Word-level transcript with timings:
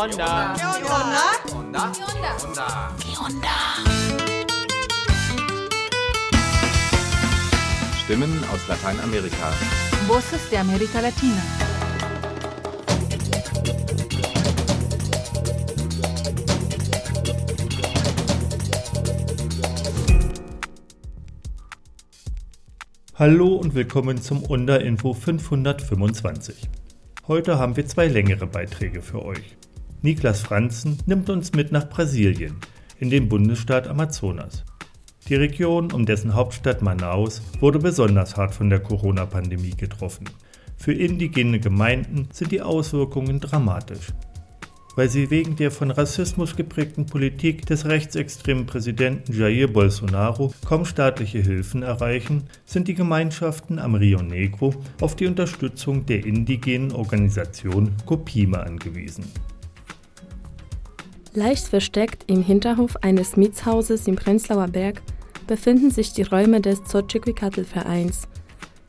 onda? 0.00 0.54
¿Qué 0.56 0.64
onda? 0.64 1.32
onda? 1.52 1.92
¿Qué 2.98 3.12
onda? 3.18 3.56
Stimmen 8.02 8.32
aus 8.50 8.66
Lateinamerika. 8.66 9.50
Voces 10.08 10.48
de 10.50 10.56
América 10.56 11.02
Latina. 11.02 11.42
Hallo 23.16 23.56
und 23.56 23.74
willkommen 23.74 24.22
zum 24.22 24.42
Unterinfo 24.44 25.12
525. 25.12 26.70
Heute 27.28 27.58
haben 27.58 27.76
wir 27.76 27.86
zwei 27.86 28.08
längere 28.08 28.46
Beiträge 28.46 29.02
für 29.02 29.22
euch. 29.22 29.59
Niklas 30.02 30.40
Franzen 30.40 30.96
nimmt 31.04 31.28
uns 31.28 31.52
mit 31.52 31.72
nach 31.72 31.90
Brasilien, 31.90 32.56
in 32.98 33.10
den 33.10 33.28
Bundesstaat 33.28 33.86
Amazonas. 33.86 34.64
Die 35.28 35.34
Region 35.34 35.92
um 35.92 36.06
dessen 36.06 36.32
Hauptstadt 36.32 36.80
Manaus 36.80 37.42
wurde 37.60 37.80
besonders 37.80 38.34
hart 38.38 38.54
von 38.54 38.70
der 38.70 38.80
Corona-Pandemie 38.80 39.76
getroffen. 39.76 40.30
Für 40.78 40.94
indigene 40.94 41.60
Gemeinden 41.60 42.28
sind 42.32 42.50
die 42.50 42.62
Auswirkungen 42.62 43.40
dramatisch. 43.40 44.14
Weil 44.96 45.10
sie 45.10 45.30
wegen 45.30 45.56
der 45.56 45.70
von 45.70 45.90
Rassismus 45.90 46.56
geprägten 46.56 47.04
Politik 47.04 47.66
des 47.66 47.84
rechtsextremen 47.84 48.64
Präsidenten 48.64 49.34
Jair 49.34 49.68
Bolsonaro 49.68 50.54
kaum 50.64 50.86
staatliche 50.86 51.40
Hilfen 51.40 51.82
erreichen, 51.82 52.44
sind 52.64 52.88
die 52.88 52.94
Gemeinschaften 52.94 53.78
am 53.78 53.94
Rio 53.96 54.22
Negro 54.22 54.74
auf 55.02 55.14
die 55.14 55.26
Unterstützung 55.26 56.06
der 56.06 56.24
indigenen 56.24 56.92
Organisation 56.92 57.92
Copima 58.06 58.60
angewiesen. 58.60 59.26
Leicht 61.32 61.68
versteckt 61.68 62.24
im 62.26 62.42
Hinterhof 62.42 62.96
eines 63.02 63.36
Mietshauses 63.36 64.08
im 64.08 64.16
Prenzlauer 64.16 64.66
Berg 64.66 65.00
befinden 65.46 65.90
sich 65.90 66.12
die 66.12 66.22
Räume 66.22 66.60
des 66.60 66.82
Xochitl-Vereins. 66.82 68.22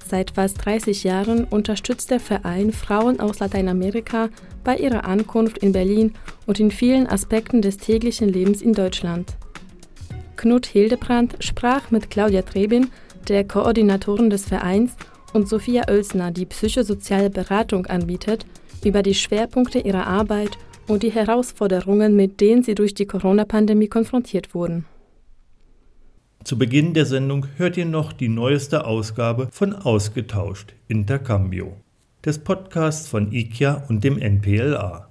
Seit 0.08 0.31
fast 0.31 0.66
30 0.66 1.03
Jahren 1.03 1.45
unterstützt 1.45 2.09
der 2.09 2.19
Verein 2.19 2.73
Frauen 2.73 3.19
aus 3.19 3.39
Lateinamerika 3.39 4.30
bei 4.64 4.78
ihrer 4.78 5.06
Ankunft 5.06 5.59
in 5.59 5.72
Berlin 5.72 6.14
und 6.47 6.59
in 6.59 6.72
vielen 6.72 7.08
Aspekten 7.08 7.62
des 7.62 7.78
täglichen 7.78 8.28
Lebens 8.28 8.62
in 8.62 8.73
Deutschland. 8.73 9.38
Knut 10.36 10.66
Hildebrand 10.66 11.36
sprach 11.39 11.92
mit 11.92 12.09
Claudia 12.09 12.42
Trebin, 12.42 12.89
der 13.28 13.44
Koordinatorin 13.47 14.31
des 14.31 14.45
Vereins, 14.45 14.94
und 15.34 15.47
Sophia 15.47 15.88
Oelsner, 15.88 16.31
die 16.31 16.45
psychosoziale 16.45 17.30
Beratung 17.30 17.86
anbietet, 17.86 18.45
über 18.84 19.02
die 19.02 19.14
Schwerpunkte 19.14 19.80
ihrer 19.80 20.08
Arbeit 20.08 20.58
und 20.92 21.03
die 21.03 21.11
Herausforderungen, 21.11 22.16
mit 22.16 22.42
denen 22.42 22.64
sie 22.64 22.75
durch 22.75 22.94
die 22.94 23.06
Corona-Pandemie 23.06 23.88
konfrontiert 23.88 24.53
wurden. 24.53 24.86
Zu 26.44 26.58
Beginn 26.58 26.94
der 26.94 27.06
Sendung 27.06 27.45
hört 27.58 27.78
ihr 27.78 27.86
noch 27.86 28.14
die 28.14 28.28
neueste 28.28 28.86
Ausgabe 28.86 29.47
von 29.52 29.73
Ausgetauscht 29.73 30.73
Intercambio, 30.88 31.78
des 32.25 32.39
Podcasts 32.39 33.08
von 33.08 33.31
IKEA 33.31 33.86
und 33.89 34.03
dem 34.03 34.17
NPLA. 34.17 35.08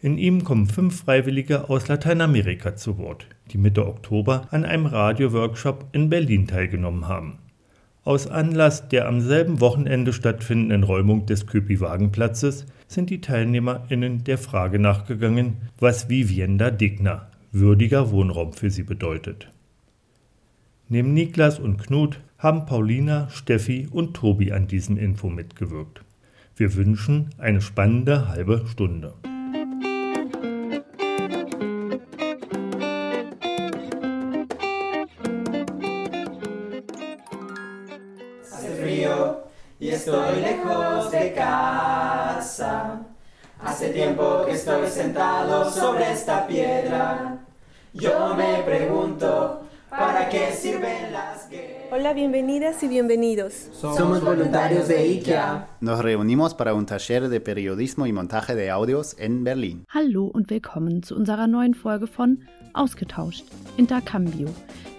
In 0.00 0.18
ihm 0.18 0.42
kommen 0.42 0.66
fünf 0.66 1.04
Freiwillige 1.04 1.68
aus 1.68 1.86
Lateinamerika 1.86 2.74
zu 2.74 2.98
Wort, 2.98 3.26
die 3.52 3.58
Mitte 3.58 3.86
Oktober 3.86 4.48
an 4.50 4.64
einem 4.64 4.86
Radioworkshop 4.86 5.90
in 5.92 6.08
Berlin 6.08 6.48
teilgenommen 6.48 7.06
haben. 7.06 7.38
Aus 8.02 8.26
Anlass 8.26 8.88
der 8.88 9.06
am 9.06 9.20
selben 9.20 9.60
Wochenende 9.60 10.12
stattfindenden 10.12 10.82
Räumung 10.82 11.26
des 11.26 11.46
Köpi-Wagenplatzes 11.46 12.66
sind 12.92 13.10
die 13.10 13.20
TeilnehmerInnen 13.20 14.24
der 14.24 14.38
Frage 14.38 14.78
nachgegangen, 14.78 15.56
was 15.78 16.08
Vivienda 16.08 16.70
Digna, 16.70 17.28
würdiger 17.50 18.10
Wohnraum 18.10 18.52
für 18.52 18.70
sie 18.70 18.82
bedeutet. 18.82 19.50
Neben 20.88 21.14
Niklas 21.14 21.58
und 21.58 21.78
Knut 21.78 22.20
haben 22.38 22.66
Paulina, 22.66 23.28
Steffi 23.30 23.88
und 23.90 24.14
Tobi 24.14 24.52
an 24.52 24.66
diesem 24.66 24.98
Info 24.98 25.30
mitgewirkt. 25.30 26.04
Wir 26.56 26.74
wünschen 26.74 27.30
eine 27.38 27.62
spannende 27.62 28.28
halbe 28.28 28.66
Stunde. 28.66 29.14
Hace 43.82 43.94
tiempo 43.94 44.44
que 44.46 44.52
estoy 44.52 44.86
sentado 44.86 45.68
sobre 45.68 46.12
esta 46.12 46.46
piedra. 46.46 47.38
Yo 47.92 48.32
me 48.36 48.62
pregunto, 48.62 49.62
¿para 49.90 50.28
qué 50.28 50.52
sirven 50.52 51.12
las 51.12 51.50
guerras? 51.50 51.88
Hola, 51.90 52.12
bienvenidas 52.12 52.80
y 52.84 52.86
bienvenidos. 52.86 53.70
Somos 53.72 54.22
voluntarios 54.22 54.86
de 54.86 55.04
IKEA. 55.04 55.66
Nos 55.80 55.98
reunimos 56.00 56.54
para 56.54 56.74
un 56.74 56.86
taller 56.86 57.28
de 57.28 57.40
periodismo 57.40 58.06
y 58.06 58.12
montaje 58.12 58.54
de 58.54 58.70
audios 58.70 59.16
en 59.18 59.42
Berlin. 59.42 59.84
Hallo 59.88 60.30
und 60.32 60.48
willkommen 60.48 61.02
zu 61.02 61.16
unserer 61.16 61.48
neuen 61.48 61.74
Folge 61.74 62.06
von 62.06 62.38
Ausgetauscht, 62.74 63.46
Intercambio, 63.78 64.46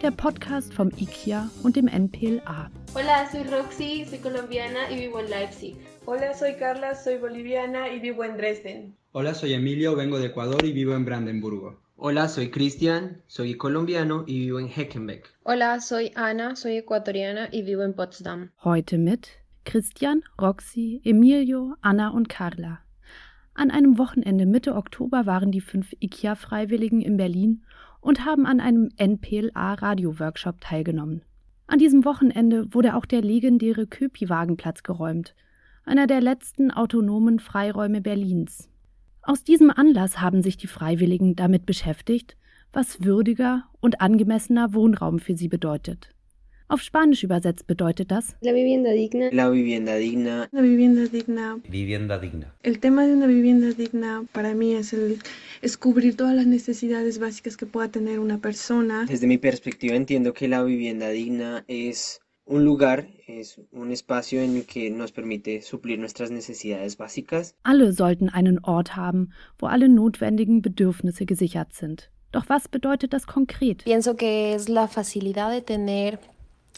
der 0.01 0.11
Podcast 0.11 0.73
vom 0.73 0.89
IKEA 0.97 1.49
und 1.63 1.77
dem 1.77 1.87
NPLA. 1.87 2.69
Hola, 2.95 3.27
soy 3.31 3.41
Roxy, 3.45 4.05
soy 4.05 4.19
colombiana 4.19 4.91
y 4.91 4.97
vivo 4.97 5.19
en 5.19 5.27
Leipzig. 5.27 5.75
Hola, 6.05 6.35
soy 6.35 6.53
Carla, 6.59 6.93
soy 6.93 7.17
boliviana 7.17 7.89
y 7.89 7.99
vivo 7.99 8.23
en 8.23 8.37
Dresden. 8.37 8.95
Hola, 9.13 9.33
soy 9.33 9.53
Emilio, 9.53 9.95
vengo 9.95 10.19
de 10.19 10.27
Ecuador 10.27 10.63
y 10.63 10.73
vivo 10.73 10.93
en 10.93 11.03
Brandenburgo. 11.03 11.79
Hola, 11.95 12.27
soy 12.27 12.51
Cristian, 12.51 13.23
soy 13.25 13.57
colombiano 13.57 14.25
y 14.27 14.41
vivo 14.41 14.59
en 14.59 14.67
Heckenbeck. 14.67 15.27
Hola, 15.41 15.79
soy 15.79 16.11
Ana, 16.13 16.55
soy 16.55 16.77
ecuatoriana 16.77 17.49
y 17.51 17.63
vivo 17.63 17.81
en 17.81 17.95
Potsdam. 17.95 18.51
Heute 18.63 18.99
mit 18.99 19.27
Christian, 19.65 20.21
Roxy, 20.39 21.01
Emilio, 21.03 21.75
Anna 21.81 22.09
und 22.09 22.29
Carla. 22.29 22.81
An 23.55 23.71
einem 23.71 23.97
Wochenende 23.97 24.45
Mitte 24.45 24.75
Oktober 24.75 25.25
waren 25.25 25.51
die 25.51 25.61
fünf 25.61 25.93
IKEA-Freiwilligen 25.99 27.01
in 27.01 27.17
Berlin 27.17 27.63
und 28.01 28.23
haben 28.23 28.45
an 28.45 28.59
einem 28.59 28.89
NPLA-Radio-Workshop 28.97 30.61
teilgenommen. 30.61 31.23
An 31.67 31.79
diesem 31.79 32.05
Wochenende 32.05 32.73
wurde 32.73 32.95
auch 32.95 33.05
der 33.05 33.21
legendäre 33.21 33.87
Köpi-Wagenplatz 33.87 34.83
geräumt, 34.83 35.35
einer 35.85 36.07
der 36.07 36.21
letzten 36.21 36.71
autonomen 36.71 37.39
Freiräume 37.39 38.01
Berlins. 38.01 38.69
Aus 39.21 39.43
diesem 39.43 39.71
Anlass 39.71 40.19
haben 40.19 40.43
sich 40.43 40.57
die 40.57 40.67
Freiwilligen 40.67 41.35
damit 41.35 41.65
beschäftigt, 41.65 42.35
was 42.73 43.03
würdiger 43.03 43.63
und 43.79 44.01
angemessener 44.01 44.73
Wohnraum 44.73 45.19
für 45.19 45.37
sie 45.37 45.47
bedeutet. 45.47 46.09
Auf 46.67 46.81
Spanisch 46.81 47.23
übersetzt 47.23 47.67
bedeutet 47.67 48.11
das 48.11 48.35
La 48.41 48.53
vivienda 48.53 48.91
digna. 48.91 49.29
La 49.31 49.51
vivienda 49.51 49.97
digna. 49.97 50.47
La 50.51 50.61
vivienda 50.61 51.07
digna. 51.07 51.59
Vivienda 51.67 52.17
digna. 52.19 52.55
El 52.63 52.79
tema 52.79 53.05
de 53.05 53.13
una 53.13 53.27
vivienda 53.27 53.73
digna 53.73 54.23
para 54.31 54.53
mí 54.53 54.73
es, 54.73 54.93
el, 54.93 55.19
es 55.61 55.77
cubrir 55.77 56.15
todas 56.15 56.35
las 56.35 56.47
necesidades 56.47 57.19
básicas 57.19 57.57
que 57.57 57.65
pueda 57.65 57.89
tener 57.89 58.19
una 58.19 58.39
persona. 58.39 59.05
Desde 59.07 59.27
mi 59.27 59.37
perspectiva 59.37 59.95
entiendo 59.95 60.33
que 60.33 60.47
la 60.47 60.63
vivienda 60.63 61.09
digna 61.09 61.65
es 61.67 62.21
un 62.45 62.65
lugar, 62.65 63.07
es 63.27 63.61
un 63.71 63.91
espacio 63.91 64.41
en 64.41 64.57
el 64.57 64.65
que 64.65 64.89
nos 64.89 65.11
permite 65.11 65.61
suplir 65.61 65.99
nuestras 65.99 66.31
necesidades 66.31 66.97
básicas. 66.97 67.55
Alle 67.63 67.91
sollten 67.93 68.29
einen 68.29 68.59
Ort 68.63 68.95
haben, 68.95 69.31
wo 69.59 69.67
alle 69.67 69.89
notwendigen 69.89 70.61
Bedürfnisse 70.61 71.25
gesichert 71.25 71.73
sind. 71.73 72.09
Doch 72.31 72.49
was 72.49 72.67
bedeutet 72.67 73.13
das 73.13 73.27
konkret? 73.27 73.83
Pienso 73.83 74.15
que 74.15 74.55
es 74.55 74.67
la 74.67 74.87
facilidad 74.87 75.51
de 75.51 75.61
tener 75.61 76.19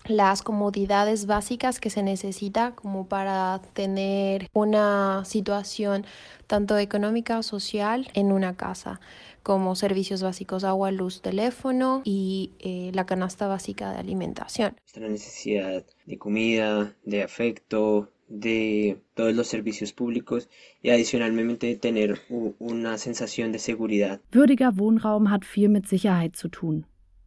las 0.08 0.42
comodidades 0.42 1.26
básicas 1.26 1.80
que 1.80 1.90
se 1.90 2.04
necesita 2.04 2.76
como 2.76 3.08
para 3.08 3.62
tener 3.74 4.48
una 4.54 5.24
situación 5.26 6.06
tanto 6.48 6.78
económica 6.78 7.40
o 7.40 7.44
social 7.44 8.08
en 8.14 8.32
una 8.32 8.56
casa, 8.56 9.00
como 9.44 9.76
servicios 9.76 10.22
básicos, 10.22 10.64
agua, 10.64 10.92
luz, 10.92 11.22
teléfono 11.22 12.02
y 12.04 12.52
eh, 12.60 12.92
la 12.94 13.06
canasta 13.06 13.48
básica 13.48 13.92
de 13.92 14.00
alimentación. 14.00 14.76
Nuestra 14.82 15.10
necesidad 15.10 15.86
de 16.06 16.18
comida, 16.18 16.96
de 17.04 17.24
afecto, 17.24 18.12
de 18.28 18.98
todos 19.14 19.36
los 19.36 19.48
servicios 19.48 19.94
públicos 19.94 20.50
y 20.82 20.90
adicionalmente 20.90 21.76
tener 21.76 22.22
una 22.60 22.98
sensación 22.98 23.52
de 23.52 23.60
seguridad. 23.60 24.22
Würdiger 24.32 24.72
Wohnraum 24.76 25.32
hat 25.32 25.44
viel 25.46 25.70
mit 25.70 25.88
Sicherheit 25.88 26.36
zu 26.36 26.50
tun. 26.50 26.86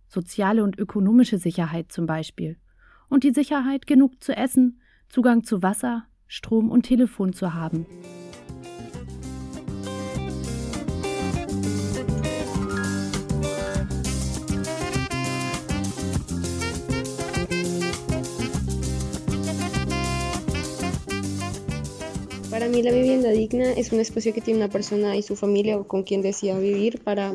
Soziale 0.08 0.64
und 0.64 0.78
ökonomische 0.78 1.38
Sicherheit 1.38 1.92
zum 1.92 2.06
Beispiel. 2.06 2.56
Und 3.08 3.24
die 3.24 3.32
Sicherheit, 3.32 3.86
genug 3.86 4.22
zu 4.22 4.36
essen, 4.36 4.80
Zugang 5.08 5.42
zu 5.44 5.62
Wasser, 5.62 6.06
Strom 6.26 6.70
und 6.70 6.82
Telefon 6.82 7.32
zu 7.32 7.54
haben. 7.54 7.86
Para 22.50 22.68
mí 22.68 22.82
la 22.82 22.92
vivienda 22.92 23.30
digna 23.30 23.70
es 23.72 23.92
un 23.92 24.00
espacio 24.00 24.34
que 24.34 24.40
tiene 24.40 24.58
una 24.58 24.68
persona 24.68 25.16
y 25.16 25.22
su 25.22 25.36
familia 25.36 25.78
o 25.78 25.86
con 25.86 26.02
quien 26.02 26.22
decida 26.22 26.58
vivir 26.58 27.00
para 27.04 27.34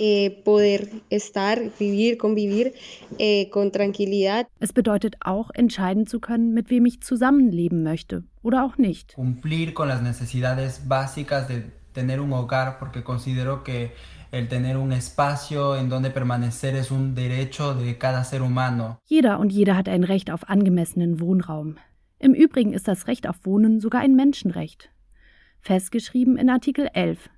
eh, 0.00 0.30
poder 0.44 0.88
estar, 1.10 1.58
vivir, 1.78 2.16
convivir 2.16 2.72
eh, 3.18 3.50
con 3.50 3.70
tranquilidad. 3.70 4.46
Es 4.58 4.72
bedeutet 4.72 5.16
auch, 5.20 5.50
entscheiden 5.52 6.06
zu 6.06 6.20
können, 6.20 6.54
mit 6.54 6.70
wem 6.70 6.86
ich 6.86 7.02
zusammenleben 7.02 7.82
möchte 7.82 8.24
oder 8.42 8.64
auch 8.64 8.78
nicht. 8.78 9.14
Cumplir 9.14 9.74
con 9.74 9.88
las 9.88 10.02
necesidades 10.02 10.88
básicas 10.88 11.48
de 11.48 11.64
tener 11.92 12.20
un 12.20 12.32
hogar, 12.32 12.78
porque 12.78 13.02
considero 13.02 13.62
que 13.62 13.90
el 14.32 14.48
tener 14.48 14.76
un 14.76 14.92
espacio 14.92 15.76
en 15.76 15.88
donde 15.88 16.10
permanecer 16.10 16.74
es 16.76 16.90
un 16.90 17.14
derecho 17.14 17.74
de 17.74 17.98
cada 17.98 18.24
ser 18.24 18.42
humano. 18.42 18.98
Jeder 19.04 19.38
und 19.38 19.52
jede 19.52 19.76
hat 19.76 19.88
ein 19.88 20.04
Recht 20.04 20.30
auf 20.30 20.48
angemessenen 20.48 21.20
Wohnraum. 21.20 21.76
Im 22.18 22.32
Übrigen 22.32 22.72
ist 22.72 22.88
das 22.88 23.06
Recht 23.06 23.28
auf 23.28 23.36
Wohnen 23.44 23.80
sogar 23.80 24.00
ein 24.00 24.14
Menschenrecht. 24.14 24.90
Festgeschrieben 25.60 26.38
in 26.38 26.48
Artikel 26.48 26.88
11 26.94 27.28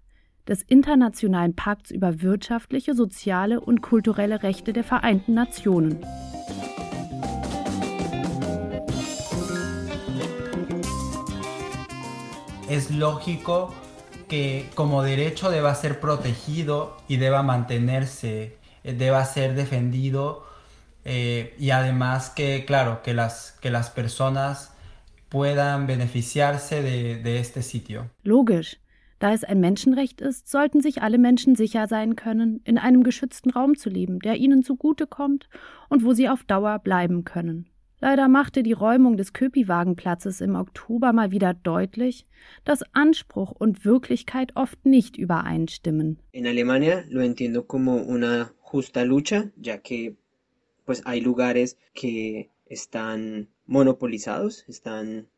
des 0.49 0.63
Internationalen 0.63 1.55
Pakts 1.55 1.91
über 1.91 2.23
wirtschaftliche, 2.23 2.95
soziale 2.95 3.61
und 3.61 3.81
kulturelle 3.81 4.43
Rechte 4.43 4.73
der 4.73 4.85
Vereinten 4.85 5.35
Nationen. 5.35 5.99
Es 12.69 12.91
lógico 12.91 13.75
que 14.29 14.71
como 14.75 15.03
derecho 15.03 15.51
deba 15.51 15.75
ser 15.75 16.01
protegido 16.01 16.97
y 17.07 17.19
deba 17.19 17.43
mantenerse, 17.43 18.57
eh, 18.83 18.95
deba 18.95 19.25
ser 19.27 19.55
defendido 19.55 20.47
eh, 21.05 21.55
y 21.59 21.71
además 21.71 22.31
que, 22.31 22.65
claro, 22.65 23.03
que 23.03 23.13
las, 23.13 23.53
que 23.61 23.71
las 23.71 23.91
personas 23.91 24.73
puedan 25.29 25.87
beneficiarse 25.87 26.83
de, 26.83 27.17
de 27.17 27.41
este 27.41 27.63
sitio. 27.63 28.11
Logisch. 28.23 28.82
Da 29.23 29.33
es 29.33 29.45
ein 29.45 29.61
Menschenrecht 29.61 30.21
ist, 30.21 30.49
sollten 30.49 30.81
sich 30.81 31.01
alle 31.01 31.17
Menschen 31.17 31.55
sicher 31.55 31.87
sein 31.87 32.17
können, 32.17 32.61
in 32.65 32.77
einem 32.77 33.05
geschützten 33.05 33.51
Raum 33.51 33.77
zu 33.77 33.89
leben, 33.89 34.19
der 34.19 34.35
ihnen 34.35 34.65
zugutekommt 34.65 35.49
und 35.89 36.05
wo 36.05 36.13
sie 36.13 36.29
auf 36.29 36.43
Dauer 36.43 36.81
bleiben 36.81 37.23
können. 37.23 37.69
Leider 38.01 38.27
machte 38.27 38.65
die 38.65 38.73
Räumung 38.73 39.17
des 39.17 39.33
Köpi-Wagenplatzes 39.33 40.41
im 40.41 40.57
Oktober 40.57 41.13
mal 41.13 41.31
wieder 41.31 41.55
deutlich, 41.55 42.27
dass 42.65 42.83
Anspruch 42.95 43.53
und 43.53 43.85
Wirklichkeit 43.85 44.57
oft 44.57 44.85
nicht 44.85 45.17
übereinstimmen. 45.17 46.19
In 46.33 46.45
Alemania 46.45 47.05
lo 47.09 47.21
entiendo 47.21 47.69
como 47.69 47.99
una 47.99 48.53
justa 48.59 49.05
lucha, 49.05 49.53
ya 49.57 49.79
que 49.79 50.17
pues 50.85 51.07
hay 51.07 51.21
lugares 51.21 51.79
que 51.95 52.51
están 52.67 53.47
monopolizados, 53.67 54.65
están 54.67 55.29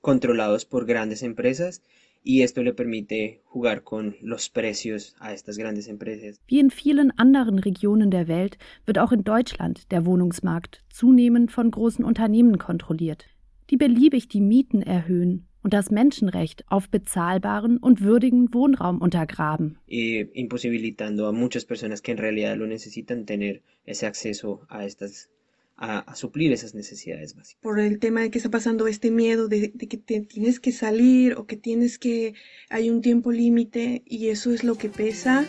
controlados 0.00 0.64
por 0.64 0.86
grandes 0.86 1.22
empresas 1.22 1.82
y 2.26 2.42
esto 2.42 2.62
le 2.64 2.74
permite 2.74 3.40
jugar 3.44 3.84
con 3.84 4.16
los 4.20 4.50
precios 4.50 5.14
a 5.20 5.32
estas 5.32 5.56
grandes 5.56 5.86
empresas. 5.86 6.40
Wie 6.48 6.58
in 6.58 6.70
vielen 6.70 7.12
anderen 7.16 7.60
Regionen 7.60 8.10
der 8.10 8.26
Welt 8.26 8.58
wird 8.84 8.98
auch 8.98 9.12
in 9.12 9.22
Deutschland 9.22 9.92
der 9.92 10.04
Wohnungsmarkt 10.04 10.82
zunehmend 10.90 11.52
von 11.52 11.70
großen 11.70 12.04
Unternehmen 12.04 12.58
kontrolliert, 12.58 13.26
die 13.70 13.76
beliebig 13.76 14.28
die 14.28 14.40
Mieten 14.40 14.82
erhöhen 14.82 15.46
und 15.62 15.72
das 15.72 15.90
Menschenrecht 15.90 16.64
auf 16.68 16.88
bezahlbaren 16.88 17.78
und 17.78 18.00
würdigen 18.00 18.52
Wohnraum 18.52 19.00
untergraben. 19.00 19.78
Y 19.88 20.28
imposibilitando 20.34 21.28
a 21.28 21.32
muchas 21.32 21.64
personas 21.64 22.02
que 22.02 22.10
en 22.10 22.18
realidad 22.18 22.56
lo 22.56 22.66
necesitan 22.66 23.24
tener 23.24 23.62
ese 23.84 24.06
acceso 24.06 24.62
a 24.68 24.84
estas 24.84 25.30
a, 25.76 26.14
suplir 26.14 26.52
esas 26.52 26.74
necesidades 26.74 27.34
básicas. 27.34 27.60
Por 27.62 27.80
el 27.80 27.98
tema 27.98 28.22
de 28.22 28.30
que 28.30 28.38
está 28.38 28.50
pasando 28.50 28.86
este 28.86 29.10
miedo 29.10 29.48
de, 29.48 29.72
de, 29.74 29.88
que 29.88 29.96
te 29.96 30.20
tienes 30.20 30.60
que 30.60 30.72
salir 30.72 31.34
o 31.34 31.46
que 31.46 31.56
tienes 31.56 31.98
que, 31.98 32.34
hay 32.70 32.90
un 32.90 33.02
tiempo 33.02 33.32
límite 33.32 34.02
y 34.06 34.28
eso 34.28 34.52
es 34.52 34.64
lo 34.64 34.76
que 34.76 34.88
pesa. 34.88 35.46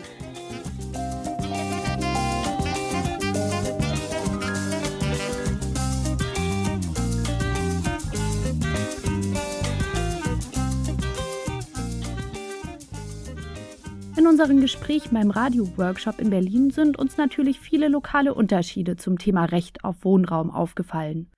Unseren 14.28 14.60
Gesprächen 14.60 15.14
beim 15.14 15.30
Radio-Workshop 15.30 16.20
in 16.20 16.28
Berlin 16.28 16.70
sind 16.70 16.98
uns 16.98 17.16
natürlich 17.16 17.60
viele 17.60 17.88
lokale 17.88 18.34
Unterschiede 18.34 18.96
zum 18.96 19.18
Thema 19.18 19.46
Recht 19.46 19.84
auf 19.84 20.04
Wohnraum 20.04 20.50
aufgefallen. 20.50 21.30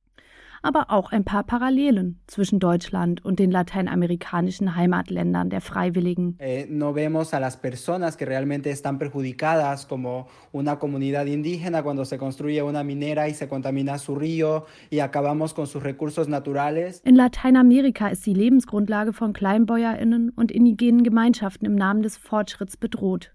Aber 0.62 0.90
auch 0.90 1.12
ein 1.12 1.24
paar 1.24 1.44
Parallelen 1.44 2.20
zwischen 2.26 2.58
Deutschland 2.58 3.24
und 3.24 3.38
den 3.38 3.50
lateinamerikanischen 3.50 4.76
Heimatländern 4.76 5.50
der 5.50 5.60
Freiwilligen. 5.60 6.36
Eh, 6.38 6.66
no 6.68 6.94
vemos 6.94 7.32
a 7.32 7.40
las 7.40 7.56
personas 7.56 8.16
que 8.16 8.26
realmente 8.26 8.70
están 8.70 8.98
perjudicadas 8.98 9.86
como 9.86 10.26
una 10.52 10.78
comunidad 10.78 11.26
indígena 11.26 11.82
cuando 11.82 12.04
se 12.04 12.18
construye 12.18 12.62
una 12.62 12.84
minera 12.84 13.28
y 13.28 13.34
se 13.34 13.48
contamina 13.48 13.98
su 13.98 14.14
río 14.14 14.66
y 14.90 15.00
acabamos 15.00 15.54
con 15.54 15.66
sus 15.66 15.82
recursos 15.82 16.28
naturales. 16.28 17.00
In 17.04 17.16
Lateinamerika 17.16 18.08
ist 18.08 18.26
die 18.26 18.34
Lebensgrundlage 18.34 19.12
von 19.12 19.32
Kleinbäuerinnen 19.32 20.30
und 20.30 20.52
indigenen 20.52 21.02
Gemeinschaften 21.02 21.66
im 21.66 21.74
Namen 21.74 22.02
des 22.02 22.16
Fortschritts 22.16 22.76
bedroht. 22.76 23.32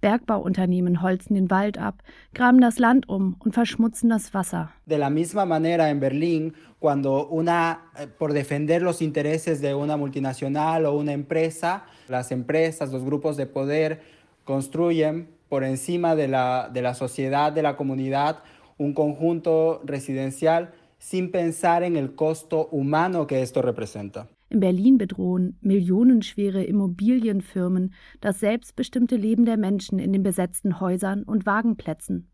Bergbauunternehmen 0.00 1.02
holzen 1.02 1.34
den 1.34 1.50
Wald 1.50 1.78
ab, 1.78 2.02
graben 2.34 2.60
das 2.60 2.78
Land 2.78 3.08
um 3.08 3.36
und 3.38 3.54
verschmutzen 3.54 4.08
das 4.08 4.32
Wasser. 4.32 4.70
De 4.86 4.96
la 4.96 5.10
misma 5.10 5.44
manera 5.44 5.90
en 5.90 6.00
Berlín, 6.00 6.54
cuando 6.78 7.26
una, 7.28 7.90
eh, 7.98 8.06
por 8.06 8.32
defender 8.32 8.82
los 8.82 9.02
intereses 9.02 9.60
de 9.60 9.74
una 9.74 9.96
multinacional 9.96 10.86
o 10.86 10.96
una 10.96 11.12
empresa, 11.12 11.84
las 12.08 12.32
empresas, 12.32 12.90
los 12.92 13.04
grupos 13.04 13.36
de 13.36 13.46
poder 13.46 14.00
construyen 14.44 15.28
por 15.48 15.64
encima 15.64 16.14
de 16.14 16.28
la, 16.28 16.70
de 16.72 16.82
la 16.82 16.94
sociedad, 16.94 17.52
de 17.52 17.62
la 17.62 17.76
comunidad, 17.76 18.38
un 18.78 18.94
conjunto 18.94 19.82
residencial 19.84 20.72
sin 20.98 21.30
pensar 21.30 21.82
en 21.82 21.96
el 21.96 22.14
costo 22.14 22.68
humano 22.70 23.26
que 23.26 23.42
esto 23.42 23.62
representa. 23.62 24.28
In 24.52 24.58
Berlin 24.58 24.98
bedrohen 24.98 25.56
millionenschwere 25.60 26.64
Immobilienfirmen 26.64 27.94
das 28.20 28.40
selbstbestimmte 28.40 29.14
Leben 29.14 29.44
der 29.44 29.56
Menschen 29.56 30.00
in 30.00 30.12
den 30.12 30.24
besetzten 30.24 30.80
Häusern 30.80 31.22
und 31.22 31.46
Wagenplätzen. 31.46 32.28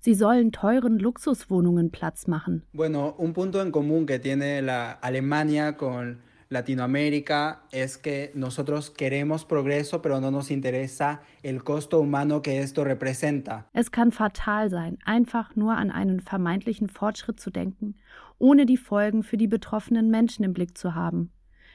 Sie 0.00 0.14
sollen 0.14 0.50
teuren 0.50 0.98
Luxuswohnungen 0.98 1.92
Platz 1.92 2.26
machen. 2.26 2.64
Bueno, 2.72 3.14
un 3.16 3.32
punto 3.34 3.62
en 3.62 3.70
común 3.70 4.04
que 4.04 4.18
tiene 4.18 4.62
la 4.62 4.90
Alemania 5.00 5.76
con 5.76 6.18
Latinoamérica 6.48 7.62
es 7.70 7.96
que 7.96 8.32
nosotros 8.34 8.90
queremos 8.90 9.44
progreso, 9.44 10.02
pero 10.02 10.20
no 10.20 10.32
nos 10.32 10.50
interesa 10.50 11.20
el 11.44 11.62
costo 11.62 12.00
humano 12.00 12.42
que 12.42 12.58
esto 12.62 12.82
representa. 12.82 13.68
Es 13.72 13.92
kann 13.92 14.10
fatal 14.10 14.70
sein, 14.70 14.98
einfach 15.04 15.54
nur 15.54 15.76
an 15.76 15.92
einen 15.92 16.18
vermeintlichen 16.18 16.88
Fortschritt 16.88 17.38
zu 17.38 17.50
denken, 17.50 17.94
ohne 18.38 18.66
die 18.66 18.76
Folgen 18.76 19.22
für 19.22 19.36
die 19.36 19.46
betroffenen 19.46 20.10
Menschen 20.10 20.44
im 20.44 20.52
Blick 20.52 20.76
zu 20.76 20.96
haben 20.96 21.30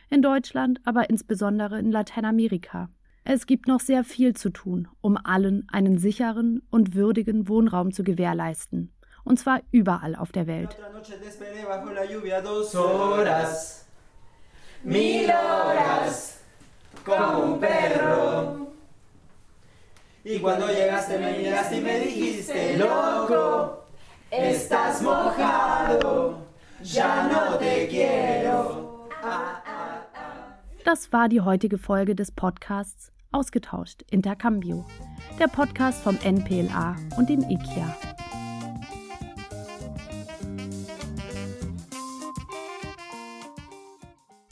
in 0.09 0.21
Deutschland, 0.21 0.79
aber 0.83 1.09
insbesondere 1.09 1.79
in 1.79 1.91
Lateinamerika. 1.91 2.89
Es 3.24 3.47
gibt 3.47 3.67
noch 3.67 3.79
sehr 3.79 4.03
viel 4.03 4.35
zu 4.35 4.51
tun, 4.51 4.88
um 5.01 5.17
allen 5.17 5.67
einen 5.71 5.97
sicheren 5.97 6.62
und 6.69 6.93
würdigen 6.93 7.47
Wohnraum 7.47 7.91
zu 7.91 8.03
gewährleisten. 8.03 8.91
Und 9.24 9.39
zwar 9.39 9.62
überall 9.71 10.15
auf 10.15 10.31
der 10.31 10.45
Welt. 10.45 10.77
Y 20.27 20.39
cuando 20.39 20.67
llegaste 20.67 21.19
me 21.19 21.38
miraste 21.38 21.77
y 21.77 21.81
me 21.81 22.00
dijiste, 22.00 22.77
loco, 22.77 23.85
estás 24.31 25.03
mojado, 25.03 26.39
ya 26.81 27.27
no 27.31 27.59
te 27.59 27.88
quiero. 27.88 29.07
Ah. 29.24 29.54
Das 30.86 31.12
war 31.12 31.30
die 31.30 31.42
heutige 31.42 31.80
Folge 31.80 32.13
des 32.13 32.30
Podcasts 32.30 33.12
Ausgetauscht 33.32 34.04
Intercambio, 34.12 34.86
der 35.39 35.48
Podcast 35.48 36.04
vom 36.04 36.15
NPLA 36.24 36.96
und 37.18 37.27
dem 37.27 37.42
IKEA. 37.42 37.98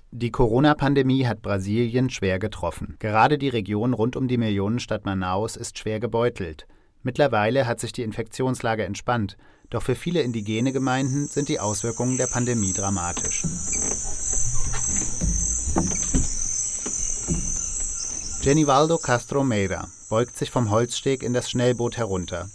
Die 0.10 0.32
Corona-Pandemie 0.32 1.28
hat 1.28 1.44
Brasilien 1.44 2.10
schwer 2.10 2.40
getroffen. 2.40 2.96
Gerade 2.98 3.38
die 3.38 3.50
Region 3.50 3.94
rund 3.94 4.16
um 4.16 4.28
die 4.28 4.40
Millionenstadt 4.40 5.06
Manaus 5.06 5.56
ist 5.56 5.78
schwer 5.78 6.00
gebeutelt. 6.00 6.66
Mittlerweile 7.04 7.68
hat 7.68 7.80
sich 7.80 7.92
die 7.92 8.02
Infektionslage 8.02 8.86
entspannt, 8.86 9.38
doch 9.70 9.84
für 9.84 9.94
viele 9.94 10.24
indigene 10.24 10.74
Gemeinden 10.74 11.28
sind 11.28 11.48
die 11.48 11.60
Auswirkungen 11.60 12.18
der 12.18 12.28
Pandemie 12.28 12.74
dramatisch. 12.74 13.44
Genivaldo 18.44 18.98
Castro 18.98 19.46
Meira 19.46 19.88
beugt 20.10 20.38
sich 20.38 20.52
vom 20.52 20.70
Holzsteg 20.70 21.24
in 21.24 21.32
das 21.32 21.50
Schnellboot 21.50 21.96
herunter. 21.96 22.50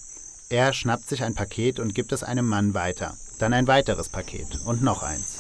Er 0.51 0.75
schnappt 0.75 1.09
sich 1.09 1.25
ein 1.25 1.35
Paket 1.35 1.81
und 1.81 1.95
gibt 1.95 2.13
es 2.13 2.23
einem 2.23 2.47
Mann 2.47 2.75
weiter. 2.75 3.17
Dann 3.39 3.55
ein 3.55 3.67
weiteres 3.67 4.11
Paket 4.11 4.61
und 4.67 4.83
noch 4.83 5.03
eins. 5.03 5.39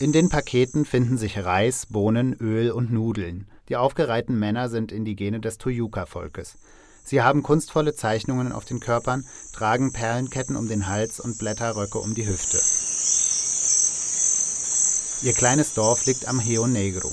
In 0.00 0.10
den 0.10 0.28
Paketen 0.28 0.84
finden 0.84 1.18
sich 1.18 1.38
Reis, 1.38 1.86
Bohnen, 1.86 2.32
Öl 2.40 2.72
und 2.72 2.92
Nudeln. 2.92 3.46
Die 3.68 3.76
aufgereihten 3.76 4.36
Männer 4.36 4.68
sind 4.68 4.90
Indigene 4.90 5.38
des 5.38 5.56
Tuyuka-Volkes. 5.58 6.56
Sie 7.04 7.22
haben 7.22 7.44
kunstvolle 7.44 7.94
Zeichnungen 7.94 8.50
auf 8.50 8.64
den 8.64 8.80
Körpern, 8.80 9.24
tragen 9.52 9.92
Perlenketten 9.92 10.56
um 10.56 10.66
den 10.66 10.88
Hals 10.88 11.20
und 11.20 11.38
Blätterröcke 11.38 12.00
um 12.00 12.16
die 12.16 12.26
Hüfte. 12.26 12.58
Ihr 15.22 15.34
kleines 15.34 15.74
Dorf 15.74 16.06
liegt 16.06 16.26
am 16.26 16.38
Rio 16.38 16.66
Negro, 16.66 17.12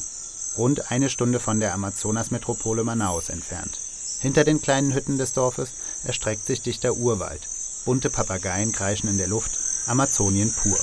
rund 0.58 0.92
eine 0.92 1.10
Stunde 1.10 1.42
von 1.42 1.60
der 1.60 1.74
Amazonasmetropole 1.74 2.86
Manaus 2.86 3.28
entfernt. 3.28 3.82
Hinter 4.22 4.46
den 4.46 4.62
kleinen 4.62 4.94
Hütten 4.94 5.18
des 5.18 5.34
Dorfes 5.34 5.74
erstreckt 6.06 6.46
sich 6.46 6.62
dichter 6.62 6.96
Urwald. 6.96 7.42
Bunte 7.84 8.10
Papageien 8.10 8.72
kreischen 8.72 9.10
in 9.10 9.18
der 9.18 9.28
Luft, 9.28 9.60
Amazonien 9.88 10.54
pur. 10.54 10.80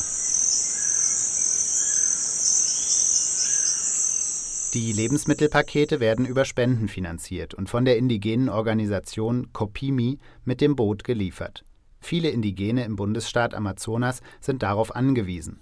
Die 4.74 4.92
Lebensmittelpakete 4.92 6.00
werden 6.00 6.26
über 6.26 6.44
Spenden 6.44 6.88
finanziert 6.88 7.54
und 7.54 7.70
von 7.70 7.86
der 7.86 7.96
indigenen 7.96 8.50
Organisation 8.50 9.50
Copimi 9.54 10.18
mit 10.44 10.60
dem 10.60 10.76
Boot 10.76 11.04
geliefert. 11.04 11.64
Viele 12.04 12.28
Indigene 12.28 12.84
im 12.84 12.96
Bundesstaat 12.96 13.54
Amazonas 13.54 14.20
sind 14.38 14.62
darauf 14.62 14.94
angewiesen. 14.94 15.60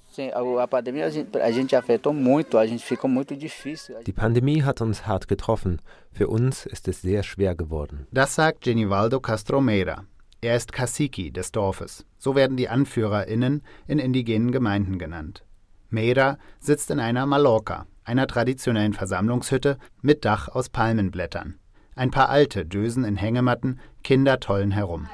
Die 4.06 4.12
Pandemie 4.12 4.62
hat 4.64 4.80
uns 4.80 5.06
hart 5.06 5.28
getroffen. 5.28 5.80
Für 6.10 6.26
uns 6.26 6.66
ist 6.66 6.88
es 6.88 7.00
sehr 7.00 7.22
schwer 7.22 7.54
geworden. 7.54 8.08
Das 8.10 8.34
sagt 8.34 8.62
Genivaldo 8.62 9.20
Castromeira. 9.20 10.02
Er 10.40 10.56
ist 10.56 10.72
Cacique 10.72 11.32
des 11.32 11.52
Dorfes. 11.52 12.04
So 12.18 12.34
werden 12.34 12.56
die 12.56 12.68
AnführerInnen 12.68 13.62
in 13.86 14.00
indigenen 14.00 14.50
Gemeinden 14.50 14.98
genannt. 14.98 15.44
Meira 15.90 16.38
sitzt 16.58 16.90
in 16.90 16.98
einer 16.98 17.24
Mallorca, 17.24 17.86
einer 18.02 18.26
traditionellen 18.26 18.94
Versammlungshütte 18.94 19.78
mit 20.00 20.24
Dach 20.24 20.48
aus 20.48 20.70
Palmenblättern. 20.70 21.60
Ein 21.94 22.10
paar 22.10 22.30
Alte 22.30 22.66
dösen 22.66 23.04
in 23.04 23.14
Hängematten, 23.14 23.78
Kinder 24.02 24.40
tollen 24.40 24.72
herum. 24.72 25.08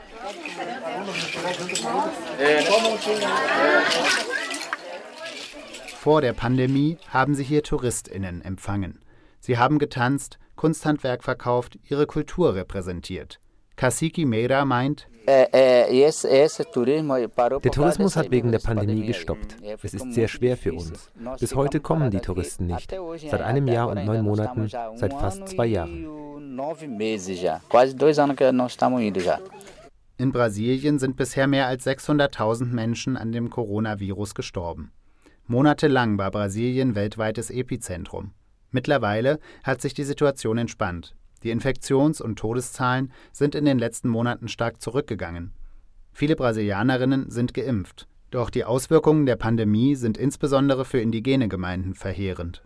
Vor 6.00 6.20
der 6.20 6.32
Pandemie 6.32 6.98
haben 7.08 7.34
sie 7.34 7.44
hier 7.44 7.62
TouristInnen 7.62 8.42
empfangen. 8.42 9.00
Sie 9.40 9.58
haben 9.58 9.78
getanzt, 9.78 10.38
Kunsthandwerk 10.56 11.24
verkauft, 11.24 11.78
ihre 11.88 12.06
Kultur 12.06 12.54
repräsentiert. 12.54 13.40
Cacique 13.76 14.26
Meira 14.26 14.64
meint, 14.64 15.08
der 15.28 17.70
Tourismus 17.70 18.16
hat 18.16 18.30
wegen 18.30 18.50
der 18.50 18.60
Pandemie 18.60 19.06
gestoppt. 19.06 19.56
Es 19.82 19.94
ist 19.94 20.14
sehr 20.14 20.26
schwer 20.26 20.56
für 20.56 20.72
uns. 20.72 21.10
Bis 21.38 21.54
heute 21.54 21.80
kommen 21.80 22.10
die 22.10 22.20
Touristen 22.20 22.66
nicht. 22.66 22.92
Seit 23.30 23.42
einem 23.42 23.68
Jahr 23.68 23.88
und 23.88 24.04
neun 24.04 24.24
Monaten, 24.24 24.68
seit 24.68 25.12
fast 25.12 25.48
zwei 25.48 25.66
Jahren. 25.66 26.08
In 30.20 30.32
Brasilien 30.32 30.98
sind 30.98 31.14
bisher 31.14 31.46
mehr 31.46 31.68
als 31.68 31.86
600.000 31.86 32.64
Menschen 32.64 33.16
an 33.16 33.30
dem 33.30 33.50
Coronavirus 33.50 34.34
gestorben. 34.34 34.90
Monatelang 35.46 36.18
war 36.18 36.32
Brasilien 36.32 36.96
weltweites 36.96 37.50
Epizentrum. 37.50 38.32
Mittlerweile 38.72 39.38
hat 39.62 39.80
sich 39.80 39.94
die 39.94 40.02
Situation 40.02 40.58
entspannt. 40.58 41.14
Die 41.44 41.52
Infektions- 41.52 42.20
und 42.20 42.36
Todeszahlen 42.36 43.12
sind 43.30 43.54
in 43.54 43.64
den 43.64 43.78
letzten 43.78 44.08
Monaten 44.08 44.48
stark 44.48 44.82
zurückgegangen. 44.82 45.52
Viele 46.10 46.34
Brasilianerinnen 46.34 47.30
sind 47.30 47.54
geimpft. 47.54 48.08
Doch 48.32 48.50
die 48.50 48.64
Auswirkungen 48.64 49.24
der 49.24 49.36
Pandemie 49.36 49.94
sind 49.94 50.18
insbesondere 50.18 50.84
für 50.84 51.00
indigene 51.00 51.46
Gemeinden 51.46 51.94
verheerend. 51.94 52.64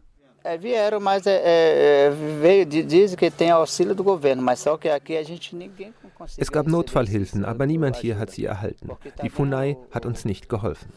Es 6.37 6.50
gab 6.50 6.66
Notfallhilfen, 6.66 7.44
aber 7.44 7.66
niemand 7.66 7.96
hier 7.96 8.18
hat 8.18 8.30
sie 8.30 8.44
erhalten. 8.44 8.90
Die 9.22 9.30
FUNAI 9.30 9.76
hat 9.90 10.06
uns 10.06 10.25
nicht 10.25 10.49
geholfen. 10.49 10.92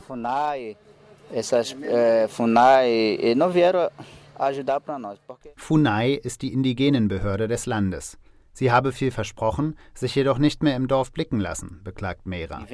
FUNAI 5.55 6.13
ist 6.13 6.41
die 6.41 6.53
Indigenenbehörde 6.53 7.47
des 7.47 7.65
Landes. 7.65 8.17
Sie 8.53 8.71
habe 8.71 8.93
viel 8.93 9.11
versprochen, 9.11 9.77
sich 9.93 10.15
jedoch 10.15 10.37
nicht 10.37 10.63
mehr 10.63 10.77
im 10.77 10.87
Dorf 10.87 11.11
blicken 11.11 11.41
lassen, 11.41 11.81
beklagt 11.83 12.25
Meira. 12.25 12.65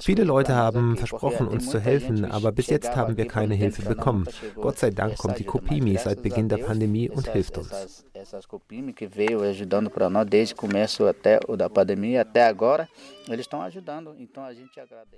Viele 0.00 0.24
Leute 0.24 0.54
haben 0.54 0.96
versprochen, 0.96 1.46
uns 1.46 1.70
zu 1.70 1.78
helfen, 1.78 2.24
aber 2.24 2.50
bis 2.50 2.66
jetzt 2.68 2.96
haben 2.96 3.16
wir 3.16 3.28
keine 3.28 3.54
Hilfe 3.54 3.82
bekommen. 3.82 4.26
Gott 4.56 4.78
sei 4.78 4.90
Dank 4.90 5.16
kommt 5.16 5.38
die 5.38 5.44
Kopimi 5.44 5.96
seit 5.96 6.22
Beginn 6.22 6.48
der 6.48 6.58
Pandemie 6.58 7.08
und 7.08 7.28
hilft 7.28 7.56
uns. 7.58 8.04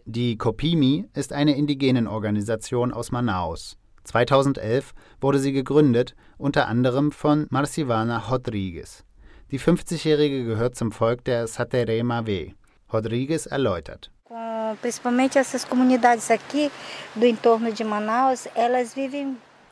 Die 0.05 0.37
Kopimi 0.37 1.09
ist 1.15 1.33
eine 1.33 1.57
Indigenenorganisation 1.57 2.93
aus 2.93 3.11
Manaus. 3.11 3.77
2011 4.05 4.93
wurde 5.21 5.39
sie 5.39 5.53
gegründet, 5.53 6.15
unter 6.37 6.67
anderem 6.69 7.13
von 7.13 7.47
Marcivana 7.51 8.19
Rodrigues. 8.19 9.05
Die 9.51 9.61
50-Jährige 9.61 10.45
gehört 10.45 10.77
zum 10.77 10.93
Volk 10.93 11.25
der 11.25 11.47
Saterema 11.47 12.27
W. 12.27 12.53
Rodrigues 12.93 13.47
erläutert. 13.47 14.11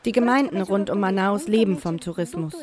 Die 0.05 0.11
Gemeinden 0.11 0.61
rund 0.61 0.89
um 0.91 0.99
Manaus 0.99 1.47
leben 1.47 1.79
vom 1.79 1.99
Tourismus. 1.99 2.53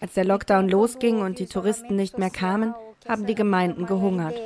Als 0.00 0.14
der 0.14 0.24
Lockdown 0.24 0.68
losging 0.68 1.20
und 1.20 1.40
die 1.40 1.46
Touristen 1.46 1.96
nicht 1.96 2.18
mehr 2.18 2.30
kamen, 2.30 2.72
haben 3.08 3.26
die 3.26 3.34
Gemeinden 3.34 3.86
gehungert. 3.86 4.36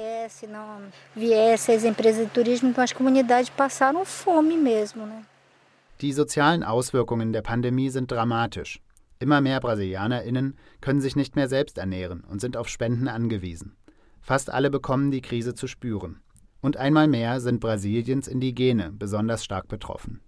Die 6.00 6.12
sozialen 6.12 6.62
Auswirkungen 6.62 7.32
der 7.34 7.42
Pandemie 7.42 7.90
sind 7.90 8.10
dramatisch. 8.10 8.80
Immer 9.18 9.42
mehr 9.42 9.60
BrasilianerInnen 9.60 10.56
können 10.80 11.02
sich 11.02 11.16
nicht 11.16 11.36
mehr 11.36 11.48
selbst 11.50 11.76
ernähren 11.76 12.24
und 12.24 12.40
sind 12.40 12.56
auf 12.56 12.68
Spenden 12.68 13.08
angewiesen. 13.08 13.76
Fast 14.22 14.48
alle 14.50 14.70
bekommen 14.70 15.10
die 15.10 15.20
Krise 15.20 15.54
zu 15.54 15.66
spüren. 15.66 16.22
Und 16.62 16.76
einmal 16.76 17.08
mehr 17.08 17.40
sind 17.40 17.60
Brasiliens 17.60 18.28
Indigene 18.28 18.92
besonders 18.92 19.44
stark 19.44 19.68
betroffen. 19.68 20.20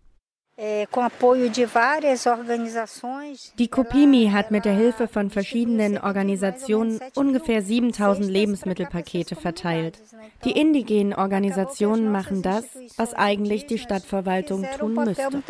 Die 3.58 3.68
Copimi 3.68 4.30
hat 4.32 4.50
mit 4.52 4.64
der 4.64 4.74
Hilfe 4.74 5.08
von 5.08 5.30
verschiedenen 5.30 5.98
Organisationen 5.98 7.00
ungefähr 7.16 7.60
7000 7.62 8.28
Lebensmittelpakete 8.28 9.34
verteilt. 9.34 10.00
Die 10.44 10.52
indigenen 10.52 11.12
Organisationen 11.12 12.12
machen 12.12 12.42
das, 12.42 12.66
was 12.96 13.14
eigentlich 13.14 13.66
die 13.66 13.78
Stadtverwaltung 13.78 14.64
tun 14.78 14.94
müsste. 14.94 15.42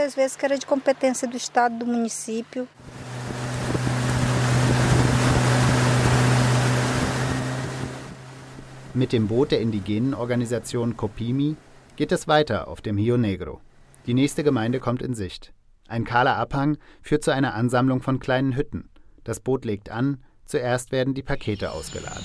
Mit 8.96 9.12
dem 9.12 9.26
Boot 9.26 9.50
der 9.50 9.60
indigenen 9.60 10.14
Organisation 10.14 10.96
Copimi 10.96 11.56
geht 11.96 12.12
es 12.12 12.28
weiter 12.28 12.68
auf 12.68 12.80
dem 12.80 12.96
Rio 12.96 13.16
Negro. 13.16 13.60
Die 14.06 14.14
nächste 14.14 14.44
Gemeinde 14.44 14.78
kommt 14.78 15.02
in 15.02 15.14
Sicht. 15.14 15.52
Ein 15.88 16.04
kahler 16.04 16.36
Abhang 16.36 16.78
führt 17.02 17.24
zu 17.24 17.32
einer 17.32 17.54
Ansammlung 17.54 18.02
von 18.02 18.20
kleinen 18.20 18.54
Hütten. 18.54 18.88
Das 19.24 19.40
Boot 19.40 19.64
legt 19.64 19.90
an, 19.90 20.22
zuerst 20.44 20.92
werden 20.92 21.12
die 21.12 21.24
Pakete 21.24 21.72
ausgeladen. 21.72 22.22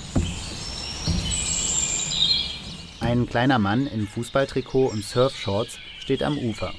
Ein 2.99 3.25
kleiner 3.25 3.57
Mann 3.57 3.87
in 3.87 4.05
Fußballtrikot 4.05 4.89
und 4.89 5.03
Surfshorts 5.03 5.79
steht 5.97 6.21
am 6.21 6.37
Ufer. 6.37 6.71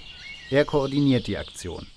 Er 0.50 0.64
koordiniert 0.66 1.26
die 1.26 1.36
Aktion. 1.36 1.88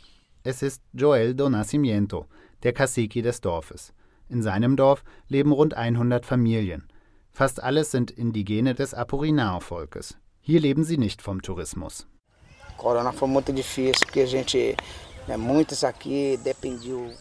Es 0.41 0.63
ist 0.63 0.81
Joel 0.93 1.35
do 1.35 1.47
Nascimento, 1.47 2.25
der 2.63 2.73
Cacique 2.73 3.21
des 3.21 3.39
Dorfes. 3.39 3.93
In 4.29 4.41
seinem 4.41 4.77
Dorf 4.77 5.03
leben 5.29 5.51
rund 5.51 5.75
100 5.75 6.25
Familien. 6.25 6.87
Fast 7.35 7.63
alles 7.63 7.89
sind 7.89 8.11
Indigene 8.11 8.75
des 8.75 8.93
Apurinao-Volkes. 8.93 10.17
Hier 10.39 10.59
leben 10.59 10.83
sie 10.83 10.99
nicht 10.99 11.19
vom 11.19 11.41
Tourismus. 11.41 12.05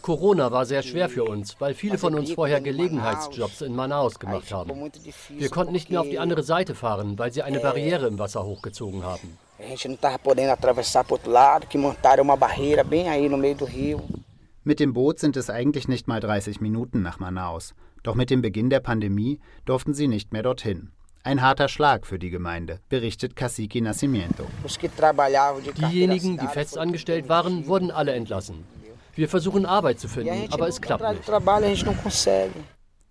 Corona 0.03 0.51
war 0.51 0.67
sehr 0.67 0.83
schwer 0.83 1.09
für 1.09 1.23
uns, 1.23 1.59
weil 1.59 1.73
viele 1.73 1.97
von 1.97 2.13
uns 2.13 2.31
vorher 2.31 2.61
Gelegenheitsjobs 2.61 3.61
in 3.61 3.75
Manaus 3.75 4.19
gemacht 4.19 4.51
haben. 4.51 4.91
Wir 5.29 5.49
konnten 5.49 5.73
nicht 5.73 5.89
mehr 5.89 6.01
auf 6.01 6.09
die 6.09 6.19
andere 6.19 6.43
Seite 6.43 6.75
fahren, 6.75 7.17
weil 7.17 7.33
sie 7.33 7.41
eine 7.41 7.59
Barriere 7.59 8.05
im 8.05 8.19
Wasser 8.19 8.43
hochgezogen 8.45 9.03
haben. 9.03 9.39
Mit 14.63 14.79
dem 14.79 14.93
Boot 14.93 15.19
sind 15.19 15.37
es 15.37 15.49
eigentlich 15.49 15.87
nicht 15.87 16.07
mal 16.07 16.19
30 16.19 16.61
Minuten 16.61 17.01
nach 17.01 17.17
Manaus. 17.17 17.73
Doch 18.03 18.15
mit 18.15 18.29
dem 18.29 18.41
Beginn 18.41 18.69
der 18.69 18.81
Pandemie 18.81 19.39
durften 19.65 19.93
sie 19.93 20.07
nicht 20.07 20.33
mehr 20.33 20.43
dorthin. 20.43 20.91
Ein 21.23 21.41
harter 21.41 21.69
Schlag 21.69 22.05
für 22.05 22.19
die 22.19 22.29
Gemeinde, 22.29 22.81
berichtet 22.89 23.37
Cacique 23.37 23.81
Nascimento. 23.81 24.45
Diejenigen, 25.77 26.37
die 26.37 26.47
fest 26.47 26.77
angestellt 26.77 27.29
waren, 27.29 27.65
wurden 27.65 27.91
alle 27.91 28.11
entlassen. 28.11 28.65
Wir 29.15 29.29
versuchen 29.29 29.65
Arbeit 29.65 30.01
zu 30.01 30.09
finden, 30.09 30.51
aber 30.51 30.67
es 30.67 30.81
klappt 30.81 31.09
nicht. 31.09 31.31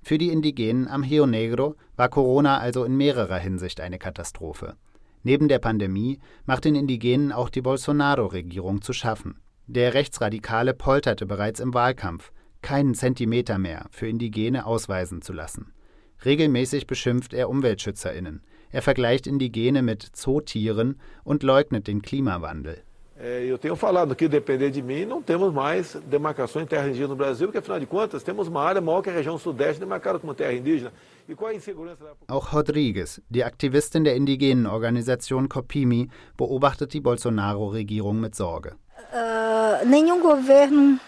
Für 0.02 0.18
die 0.18 0.28
Indigenen 0.28 0.88
am 0.88 1.04
Rio 1.04 1.26
Negro 1.26 1.76
war 1.96 2.10
Corona 2.10 2.58
also 2.58 2.84
in 2.84 2.96
mehrerer 2.96 3.38
Hinsicht 3.38 3.80
eine 3.80 3.98
Katastrophe. 3.98 4.74
Neben 5.22 5.48
der 5.48 5.60
Pandemie 5.60 6.18
macht 6.44 6.64
den 6.64 6.74
Indigenen 6.74 7.32
auch 7.32 7.48
die 7.48 7.62
Bolsonaro-Regierung 7.62 8.82
zu 8.82 8.92
schaffen. 8.92 9.40
Der 9.68 9.94
Rechtsradikale 9.94 10.74
polterte 10.74 11.24
bereits 11.24 11.60
im 11.60 11.72
Wahlkampf, 11.72 12.32
keinen 12.62 12.94
Zentimeter 12.94 13.58
mehr 13.58 13.86
für 13.90 14.06
Indigene 14.06 14.66
ausweisen 14.66 15.20
zu 15.20 15.32
lassen. 15.32 15.72
Regelmäßig 16.24 16.86
beschimpft 16.86 17.34
er 17.34 17.50
UmweltschützerInnen. 17.50 18.42
Er 18.70 18.82
vergleicht 18.82 19.26
Indigene 19.26 19.82
mit 19.82 20.02
Zootieren 20.02 20.98
und 21.24 21.42
leugnet 21.42 21.86
den 21.88 22.00
Klimawandel. 22.00 22.82
Eu 23.22 23.56
tenho 23.56 23.76
falado 23.76 24.16
que 24.16 24.26
depender 24.26 24.68
de 24.68 24.82
mim, 24.82 25.04
não 25.04 25.22
temos 25.22 25.52
mais 25.52 25.96
demarcação 26.06 26.60
em 26.60 26.66
terra 26.66 26.88
indígena 26.88 27.08
no 27.08 27.14
Brasil, 27.14 27.46
porque 27.46 27.58
afinal 27.58 27.78
de 27.78 27.86
contas 27.86 28.24
temos 28.24 28.48
uma 28.48 28.60
área 28.60 28.80
maior 28.80 29.00
que 29.00 29.10
a 29.10 29.12
região 29.12 29.38
sudeste 29.38 29.78
demarcada 29.78 30.18
como 30.18 30.34
terra 30.34 30.52
indígena. 30.52 30.92
E 31.28 31.34
qual 31.36 31.50
a 31.50 31.54
insegurança 31.54 32.02
da 32.02 32.34
Auch 32.34 32.52
Rodrigues, 32.52 33.22
die 33.30 33.44
Aktivistin 33.44 34.02
der 34.02 34.16
indigenen 34.16 34.66
Organisation 34.66 35.48
Copimi, 35.48 36.08
beobachtet 36.36 36.94
die 36.94 37.00
Bolsonaro-Regierung 37.00 38.18
mit 38.18 38.34
Sorge. 38.34 38.72
Uh, 39.12 39.86
nenhum 39.86 40.20
governo 40.20 40.98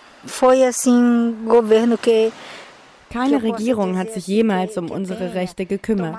keine 3.15 3.45
Regierung 3.45 3.97
hat 3.97 4.13
sich 4.13 4.27
jemals 4.27 4.77
um 4.77 4.91
unsere 4.91 5.35
Rechte 5.35 5.67
gekümmert. 5.67 6.19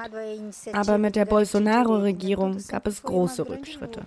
Aber 0.72 0.98
mit 0.98 1.18
der 1.18 1.26
Bolsonaro-Regierung 1.26 2.58
gab 2.70 2.88
es 2.88 3.04
große 3.04 3.50
Rückschritte. 3.50 4.06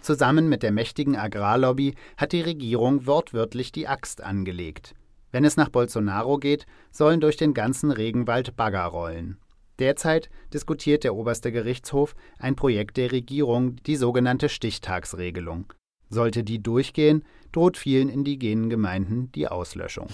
Zusammen 0.00 0.48
mit 0.48 0.62
der 0.62 0.70
mächtigen 0.70 1.16
Agrarlobby 1.16 1.96
hat 2.16 2.30
die 2.30 2.42
Regierung 2.42 3.06
wortwörtlich 3.06 3.72
die 3.72 3.88
Axt 3.88 4.22
angelegt. 4.22 4.94
Wenn 5.32 5.44
es 5.44 5.56
nach 5.56 5.68
Bolsonaro 5.68 6.38
geht, 6.38 6.64
sollen 6.92 7.20
durch 7.20 7.36
den 7.36 7.54
ganzen 7.54 7.90
Regenwald 7.90 8.54
Bagger 8.54 8.84
rollen. 8.84 9.38
Derzeit 9.78 10.30
diskutiert 10.52 11.04
der 11.04 11.14
oberste 11.14 11.50
Gerichtshof 11.50 12.14
ein 12.38 12.56
Projekt 12.56 12.96
der 12.96 13.12
Regierung, 13.12 13.76
die 13.86 13.96
sogenannte 13.96 14.48
Stichtagsregelung. 14.48 15.72
Sollte 16.10 16.44
die 16.44 16.62
durchgehen, 16.62 17.24
droht 17.50 17.76
vielen 17.76 18.08
indigenen 18.08 18.68
Gemeinden 18.68 19.30
die 19.34 19.48
Auslöschung. 19.48 20.08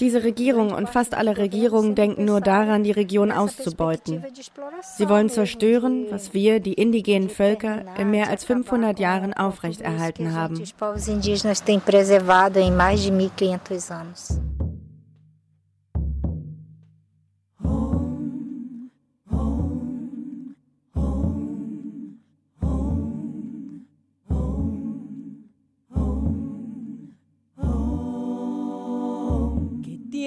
Diese 0.00 0.24
Regierung 0.24 0.72
und 0.72 0.88
fast 0.88 1.14
alle 1.14 1.36
Regierungen 1.36 1.94
denken 1.94 2.24
nur 2.24 2.40
daran, 2.40 2.82
die 2.82 2.92
Region 2.92 3.30
auszubeuten. 3.30 4.24
Sie 4.96 5.08
wollen 5.08 5.28
zerstören, 5.28 6.06
was 6.10 6.34
wir, 6.34 6.60
die 6.60 6.74
indigenen 6.74 7.28
Völker, 7.28 7.84
in 7.98 8.10
mehr 8.10 8.30
als 8.30 8.44
500 8.44 8.98
Jahren 8.98 9.34
aufrechterhalten 9.34 10.34
haben. 10.34 10.62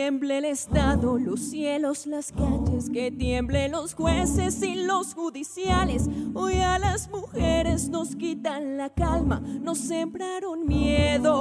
Tiemble 0.02 0.40
el 0.40 0.46
Estado, 0.46 1.20
los 1.20 1.40
cielos, 1.52 2.08
las 2.08 2.32
calles, 2.32 2.90
que 2.90 3.12
tiemblen 3.12 3.74
los 3.74 3.94
jueces 3.94 4.64
y 4.64 4.74
los 4.74 5.14
judiciales. 5.14 6.10
Hoy 6.34 6.56
a 6.56 6.80
las 6.80 7.08
mujeres 7.12 7.88
nos 7.88 8.16
quitan 8.16 8.78
la 8.78 8.90
calma, 8.90 9.44
nos 9.62 9.78
sembraron 9.78 10.66
miedo, 10.66 11.36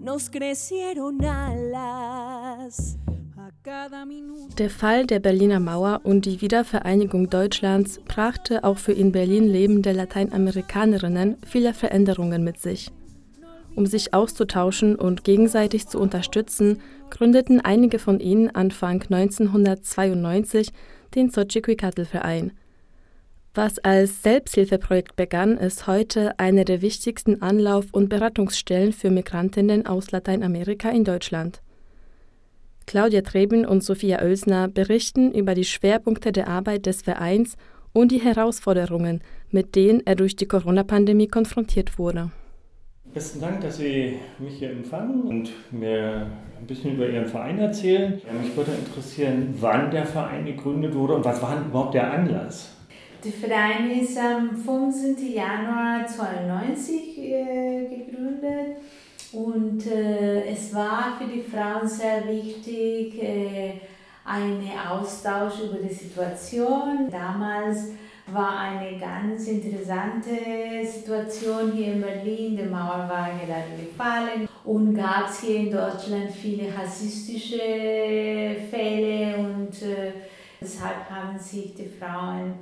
nos 0.00 0.28
crecieron 0.28 1.24
alas. 1.24 2.98
Der 4.58 4.70
Fall 4.70 5.06
der 5.06 5.20
Berliner 5.20 5.60
Mauer 5.60 6.00
und 6.02 6.26
die 6.26 6.40
Wiedervereinigung 6.40 7.30
Deutschlands 7.30 8.00
brachte 8.08 8.64
auch 8.64 8.78
für 8.78 8.90
in 8.90 9.12
Berlin 9.12 9.46
lebende 9.46 9.92
Lateinamerikanerinnen 9.92 11.36
viele 11.46 11.74
Veränderungen 11.74 12.42
mit 12.42 12.60
sich. 12.60 12.90
Um 13.74 13.86
sich 13.86 14.14
auszutauschen 14.14 14.94
und 14.96 15.24
gegenseitig 15.24 15.88
zu 15.88 15.98
unterstützen, 15.98 16.80
gründeten 17.10 17.60
einige 17.60 17.98
von 17.98 18.20
ihnen 18.20 18.54
Anfang 18.54 19.02
1992 19.02 20.70
den 21.14 21.30
Xochicalcatl-Verein. 21.30 22.52
Was 23.54 23.78
als 23.78 24.22
Selbsthilfeprojekt 24.22 25.14
begann, 25.14 25.56
ist 25.56 25.86
heute 25.86 26.38
eine 26.38 26.64
der 26.64 26.82
wichtigsten 26.82 27.40
Anlauf- 27.40 27.92
und 27.92 28.08
Beratungsstellen 28.08 28.92
für 28.92 29.10
Migrantinnen 29.10 29.86
aus 29.86 30.10
Lateinamerika 30.10 30.90
in 30.90 31.04
Deutschland. 31.04 31.60
Claudia 32.86 33.22
Trebin 33.22 33.64
und 33.64 33.82
Sophia 33.82 34.20
Oelsner 34.20 34.68
berichten 34.68 35.32
über 35.32 35.54
die 35.54 35.64
Schwerpunkte 35.64 36.32
der 36.32 36.48
Arbeit 36.48 36.86
des 36.86 37.02
Vereins 37.02 37.56
und 37.92 38.10
die 38.10 38.20
Herausforderungen, 38.20 39.22
mit 39.50 39.74
denen 39.76 40.02
er 40.04 40.16
durch 40.16 40.36
die 40.36 40.46
Corona-Pandemie 40.46 41.28
konfrontiert 41.28 41.98
wurde. 41.98 42.30
Besten 43.14 43.40
Dank, 43.40 43.60
dass 43.60 43.76
Sie 43.76 44.18
mich 44.40 44.58
hier 44.58 44.70
empfangen 44.70 45.22
und 45.22 45.48
mir 45.70 46.26
ein 46.58 46.66
bisschen 46.66 46.96
über 46.96 47.08
Ihren 47.08 47.26
Verein 47.26 47.60
erzählen. 47.60 48.20
Mich 48.42 48.56
würde 48.56 48.72
interessieren, 48.72 49.54
wann 49.60 49.88
der 49.92 50.04
Verein 50.04 50.44
gegründet 50.44 50.92
wurde 50.96 51.14
und 51.14 51.24
was 51.24 51.40
war 51.40 51.64
überhaupt 51.64 51.94
der 51.94 52.12
Anlass? 52.12 52.72
Der 53.24 53.30
Verein 53.30 53.88
ist 54.00 54.18
am 54.18 54.56
15. 54.56 55.32
Januar 55.32 56.00
1992 56.00 57.18
äh, 57.18 57.86
gegründet 57.88 58.78
und 59.32 59.86
äh, 59.86 60.50
es 60.52 60.74
war 60.74 61.16
für 61.16 61.32
die 61.32 61.42
Frauen 61.42 61.86
sehr 61.86 62.26
wichtig, 62.26 63.22
äh, 63.22 63.74
einen 64.24 64.68
Austausch 64.90 65.60
über 65.60 65.78
die 65.86 65.94
Situation. 65.94 67.08
Damals 67.12 67.92
war 68.26 68.58
eine 68.58 68.98
ganz 68.98 69.46
interessante 69.48 70.30
Situation 70.84 71.72
hier 71.72 71.94
in 71.94 72.00
Berlin. 72.00 72.56
Die 72.56 72.62
Mauer 72.62 73.08
war 73.08 73.28
gerade 73.44 73.76
gefallen 73.78 74.48
und 74.64 74.94
gab 74.94 75.28
es 75.28 75.40
hier 75.40 75.56
in 75.56 75.70
Deutschland 75.70 76.30
viele 76.30 76.74
rassistische 76.74 77.60
Fälle 78.70 79.36
und 79.36 79.82
äh, 79.82 80.12
deshalb 80.60 81.08
haben 81.10 81.38
sich 81.38 81.74
die 81.74 81.88
Frauen 81.98 82.54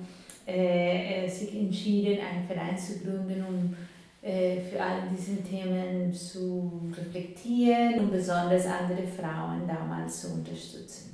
äh, 0.47 1.29
sich 1.29 1.55
entschieden, 1.55 2.19
einen 2.19 2.47
Verein 2.47 2.77
zu 2.77 2.99
gründen, 2.99 3.45
um 3.49 3.77
äh, 4.21 4.61
für 4.61 4.83
all 4.83 5.03
diese 5.11 5.43
Themen 5.43 6.13
zu 6.13 6.91
reflektieren 6.97 8.01
und 8.01 8.11
besonders 8.11 8.67
andere 8.67 9.07
Frauen 9.07 9.63
damals 9.69 10.23
zu 10.23 10.35
unterstützen. 10.35 11.12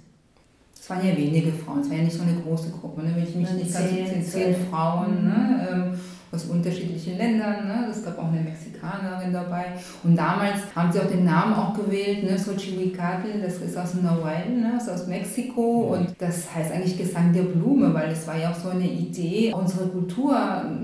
Es 0.88 0.96
waren 0.96 1.06
ja 1.06 1.14
wenige 1.14 1.52
Frauen, 1.52 1.80
es 1.80 1.90
war 1.90 1.98
ja 1.98 2.04
nicht 2.04 2.16
so 2.16 2.22
eine 2.22 2.40
große 2.40 2.70
Gruppe. 2.70 3.02
Ne? 3.02 3.12
Wenn 3.14 3.24
ich 3.24 3.34
mich 3.34 3.50
nicht 3.50 3.74
ganz 3.74 3.90
zehn, 3.90 4.24
zehn 4.24 4.56
Frauen 4.70 5.22
ne? 5.22 5.68
ähm, 5.70 6.00
aus 6.32 6.46
unterschiedlichen 6.46 7.18
Ländern. 7.18 7.68
Ne? 7.68 7.88
Es 7.90 8.02
gab 8.02 8.18
auch 8.18 8.32
eine 8.32 8.40
Mexikanerin 8.40 9.30
dabei. 9.30 9.66
Und 10.02 10.16
damals 10.16 10.60
haben 10.74 10.90
sie 10.90 11.00
auch 11.00 11.10
den 11.10 11.26
Namen 11.26 11.52
auch 11.52 11.74
gewählt, 11.74 12.22
ne? 12.22 12.36
Xochitl, 12.36 13.42
das 13.42 13.56
ist 13.56 13.76
aus 13.76 13.96
Nahuatl, 14.02 14.48
ne? 14.48 14.72
das 14.76 14.84
ist 14.84 15.02
aus 15.02 15.06
Mexiko. 15.08 15.94
Und 15.94 16.14
das 16.18 16.54
heißt 16.54 16.72
eigentlich 16.72 16.96
Gesang 16.96 17.34
der 17.34 17.42
Blume, 17.42 17.92
weil 17.92 18.10
es 18.10 18.26
war 18.26 18.38
ja 18.38 18.50
auch 18.50 18.58
so 18.58 18.70
eine 18.70 18.88
Idee, 18.88 19.52
unsere 19.54 19.88
Kultur 19.88 20.34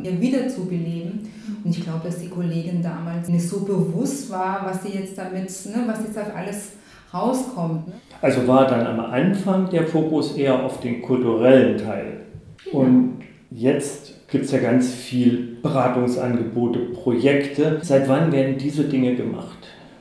hier 0.02 0.20
wiederzubeleben. 0.20 1.20
Und 1.64 1.70
ich 1.70 1.82
glaube, 1.82 2.00
dass 2.04 2.18
die 2.18 2.28
Kollegin 2.28 2.82
damals 2.82 3.30
nicht 3.30 3.48
so 3.48 3.60
bewusst 3.60 4.28
war, 4.28 4.66
was 4.66 4.82
sie 4.82 4.98
jetzt 4.98 5.16
damit, 5.16 5.48
ne? 5.48 5.84
was 5.86 6.00
jetzt 6.00 6.18
auf 6.18 6.36
alles 6.36 6.72
rauskommt. 7.14 7.88
Ne? 7.88 7.94
Also 8.20 8.46
war 8.46 8.66
dann 8.66 8.86
am 8.86 9.00
Anfang 9.00 9.70
der 9.70 9.86
Fokus 9.86 10.36
eher 10.36 10.64
auf 10.64 10.80
den 10.80 11.02
kulturellen 11.02 11.78
Teil. 11.78 12.20
Ja. 12.66 12.78
Und 12.78 13.20
jetzt 13.50 14.28
gibt 14.28 14.46
es 14.46 14.52
ja 14.52 14.58
ganz 14.58 14.92
viel 14.92 15.58
Beratungsangebote, 15.62 16.80
Projekte. 16.80 17.78
Seit 17.82 18.08
wann 18.08 18.32
werden 18.32 18.58
diese 18.58 18.84
Dinge 18.84 19.14
gemacht? 19.14 19.58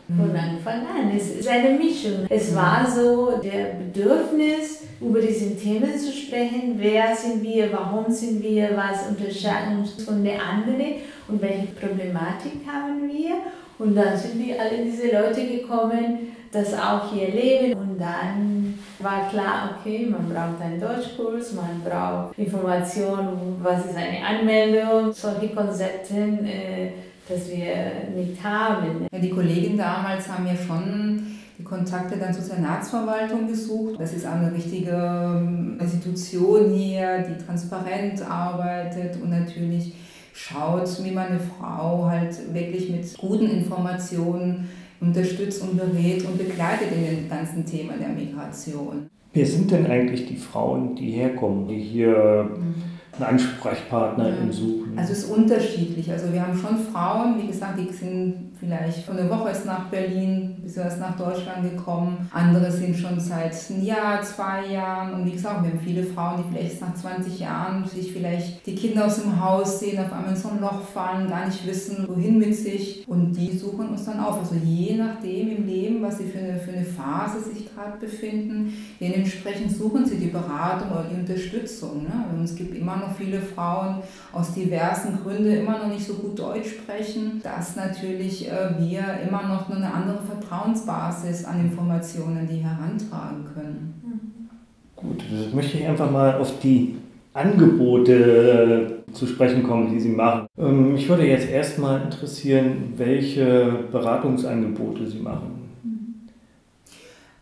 Von 0.08 0.32
Anfang 0.32 0.82
an. 0.82 1.16
Es 1.16 1.36
ist 1.36 1.48
eine 1.48 1.78
Mischung. 1.78 2.26
Es 2.30 2.56
war 2.56 2.86
so 2.90 3.40
der 3.42 3.76
Bedürfnis, 3.80 4.84
über 5.00 5.20
diese 5.20 5.56
Themen 5.56 5.98
zu 5.98 6.12
sprechen. 6.12 6.76
Wer 6.78 7.16
sind 7.16 7.42
wir? 7.42 7.72
Warum 7.72 8.12
sind 8.12 8.44
wir? 8.44 8.70
Was 8.76 9.08
unterscheidet 9.08 9.78
uns 9.80 10.04
von 10.04 10.24
den 10.24 10.40
anderen? 10.40 10.96
und 11.28 11.42
welche 11.42 11.68
Problematik 11.68 12.62
haben 12.68 13.08
wir. 13.08 13.36
Und 13.80 13.96
dann 13.96 14.18
sind 14.18 14.40
die 14.40 14.58
alle 14.58 14.84
diese 14.84 15.12
Leute 15.12 15.46
gekommen, 15.48 16.36
das 16.54 16.74
auch 16.74 17.12
hier 17.12 17.30
leben. 17.30 17.80
Und 17.80 18.00
dann 18.00 18.76
war 19.00 19.30
klar, 19.30 19.78
okay, 19.78 20.08
man 20.10 20.30
braucht 20.30 20.62
einen 20.62 20.80
Deutschkurs, 20.80 21.54
man 21.54 21.82
braucht 21.84 22.38
Informationen, 22.38 23.58
was 23.62 23.86
ist 23.86 23.98
eine 23.98 24.26
Anmeldung, 24.26 25.12
solche 25.12 25.50
Konzepte, 25.50 26.16
äh, 26.16 26.92
dass 27.28 27.50
wir 27.50 28.16
nicht 28.16 28.44
haben. 28.44 29.08
Ja, 29.12 29.20
die 29.20 29.30
Kollegen 29.30 29.78
damals 29.78 30.28
haben 30.30 30.46
ja 30.46 30.56
schon 30.56 31.28
die 31.58 31.64
Kontakte 31.64 32.18
dann 32.18 32.34
zur 32.34 32.44
Senatsverwaltung 32.44 33.48
gesucht. 33.48 34.00
Das 34.00 34.14
ist 34.14 34.26
eine 34.26 34.54
richtige 34.54 34.92
ähm, 34.92 35.78
Institution 35.80 36.72
hier, 36.74 37.20
die 37.20 37.44
transparent 37.44 38.22
arbeitet 38.22 39.22
und 39.22 39.30
natürlich 39.30 39.94
schaut, 40.34 40.90
wie 41.04 41.12
man 41.12 41.28
eine 41.28 41.40
Frau 41.40 42.06
halt 42.06 42.54
wirklich 42.54 42.90
mit 42.90 43.18
guten 43.18 43.50
Informationen 43.50 44.68
unterstützt 45.08 45.62
und 45.62 45.78
berät 45.78 46.26
und 46.26 46.38
begleitet 46.38 46.88
in 46.96 47.04
den 47.04 47.30
ganzen 47.30 47.66
Themen 47.66 48.00
der 48.00 48.10
Migration. 48.10 49.08
Wer 49.34 49.46
sind 49.46 49.72
denn 49.72 49.88
eigentlich 49.88 50.28
die 50.28 50.36
Frauen, 50.36 50.96
die 50.96 51.12
herkommen, 51.12 51.68
die 51.68 51.80
hier 51.80 52.50
mhm 52.58 52.94
einen 53.20 53.26
Ansprechpartner 53.26 54.30
ja. 54.30 54.52
suchen? 54.52 54.83
Also 54.96 55.14
es 55.14 55.20
ist 55.20 55.30
unterschiedlich. 55.30 56.12
Also 56.12 56.32
wir 56.32 56.42
haben 56.42 56.58
schon 56.58 56.78
Frauen, 56.78 57.42
wie 57.42 57.48
gesagt, 57.48 57.80
die 57.80 57.92
sind 57.92 58.52
vielleicht 58.60 59.06
von 59.06 59.18
der 59.18 59.30
Woche 59.30 59.50
erst 59.50 59.66
nach 59.66 59.86
Berlin, 59.90 60.56
bis 60.64 60.78
erst 60.78 61.00
nach 61.00 61.18
Deutschland 61.18 61.64
gekommen. 61.64 62.30
Andere 62.32 62.72
sind 62.72 62.96
schon 62.96 63.20
seit 63.20 63.54
einem 63.70 63.84
Jahr, 63.84 64.22
zwei 64.22 64.68
Jahren. 64.68 65.14
Und 65.14 65.26
wie 65.26 65.32
gesagt, 65.32 65.64
wir 65.64 65.72
haben 65.72 65.80
viele 65.84 66.04
Frauen, 66.04 66.44
die 66.44 66.56
vielleicht 66.56 66.82
nach 66.82 66.94
20 66.94 67.40
Jahren 67.40 67.86
sich 67.86 68.14
vielleicht 68.14 68.66
die 68.66 68.76
Kinder 68.76 69.06
aus 69.06 69.22
dem 69.22 69.44
Haus 69.44 69.80
sehen, 69.80 70.00
auf 70.00 70.14
einmal 70.14 70.32
in 70.32 70.38
so 70.38 70.50
ein 70.50 70.62
Loch 70.62 70.82
fallen, 70.82 71.28
gar 71.28 71.46
nicht 71.46 71.66
wissen, 71.66 72.08
wohin 72.08 72.38
mit 72.38 72.56
sich. 72.56 73.04
Und 73.08 73.34
die 73.34 73.58
suchen 73.58 73.90
uns 73.90 74.06
dann 74.06 74.20
auf. 74.20 74.40
Also 74.40 74.56
je 74.64 74.96
nachdem 74.96 75.58
im 75.58 75.66
Leben, 75.66 76.02
was 76.02 76.20
sie 76.20 76.26
für 76.26 76.40
eine, 76.40 76.60
für 76.60 76.72
eine 76.72 76.86
Phase 76.86 77.42
sich 77.42 77.74
gerade 77.74 77.98
befinden, 78.00 78.74
dementsprechend 79.02 79.76
suchen 79.76 80.06
sie 80.06 80.18
die 80.18 80.28
Beratung 80.28 80.92
oder 80.92 81.06
die 81.12 81.20
Unterstützung. 81.20 82.04
Ne? 82.04 82.26
Und 82.32 82.44
es 82.44 82.56
gibt 82.56 82.76
immer 82.76 82.96
noch 82.98 83.16
viele 83.18 83.42
Frauen 83.42 83.98
aus 84.32 84.54
diversen 84.54 84.83
Gründen 85.24 85.52
immer 85.52 85.80
noch 85.80 85.88
nicht 85.88 86.06
so 86.06 86.14
gut 86.14 86.38
Deutsch 86.38 86.70
sprechen, 86.70 87.42
dass 87.44 87.76
natürlich 87.76 88.48
äh, 88.50 88.70
wir 88.80 89.04
immer 89.28 89.44
noch 89.44 89.70
eine 89.70 89.94
andere 89.94 90.20
Vertrauensbasis 90.22 91.46
an 91.46 91.62
Informationen 91.62 92.48
die 92.50 92.58
herantragen 92.58 93.46
können. 93.54 94.50
Gut, 94.96 95.24
das 95.32 95.54
möchte 95.54 95.78
ich 95.78 95.88
einfach 95.88 96.10
mal 96.10 96.38
auf 96.38 96.60
die 96.60 96.96
Angebote 97.34 99.04
äh, 99.10 99.14
zu 99.14 99.28
sprechen 99.28 99.64
kommen, 99.64 99.92
die 99.92 100.00
Sie 100.00 100.10
machen. 100.10 100.48
Ähm, 100.58 100.94
mich 100.94 101.10
würde 101.10 101.26
jetzt 101.28 101.50
erstmal 101.50 102.02
interessieren, 102.02 102.94
welche 102.96 103.80
Beratungsangebote 103.92 105.08
Sie 105.08 105.20
machen. 105.20 105.53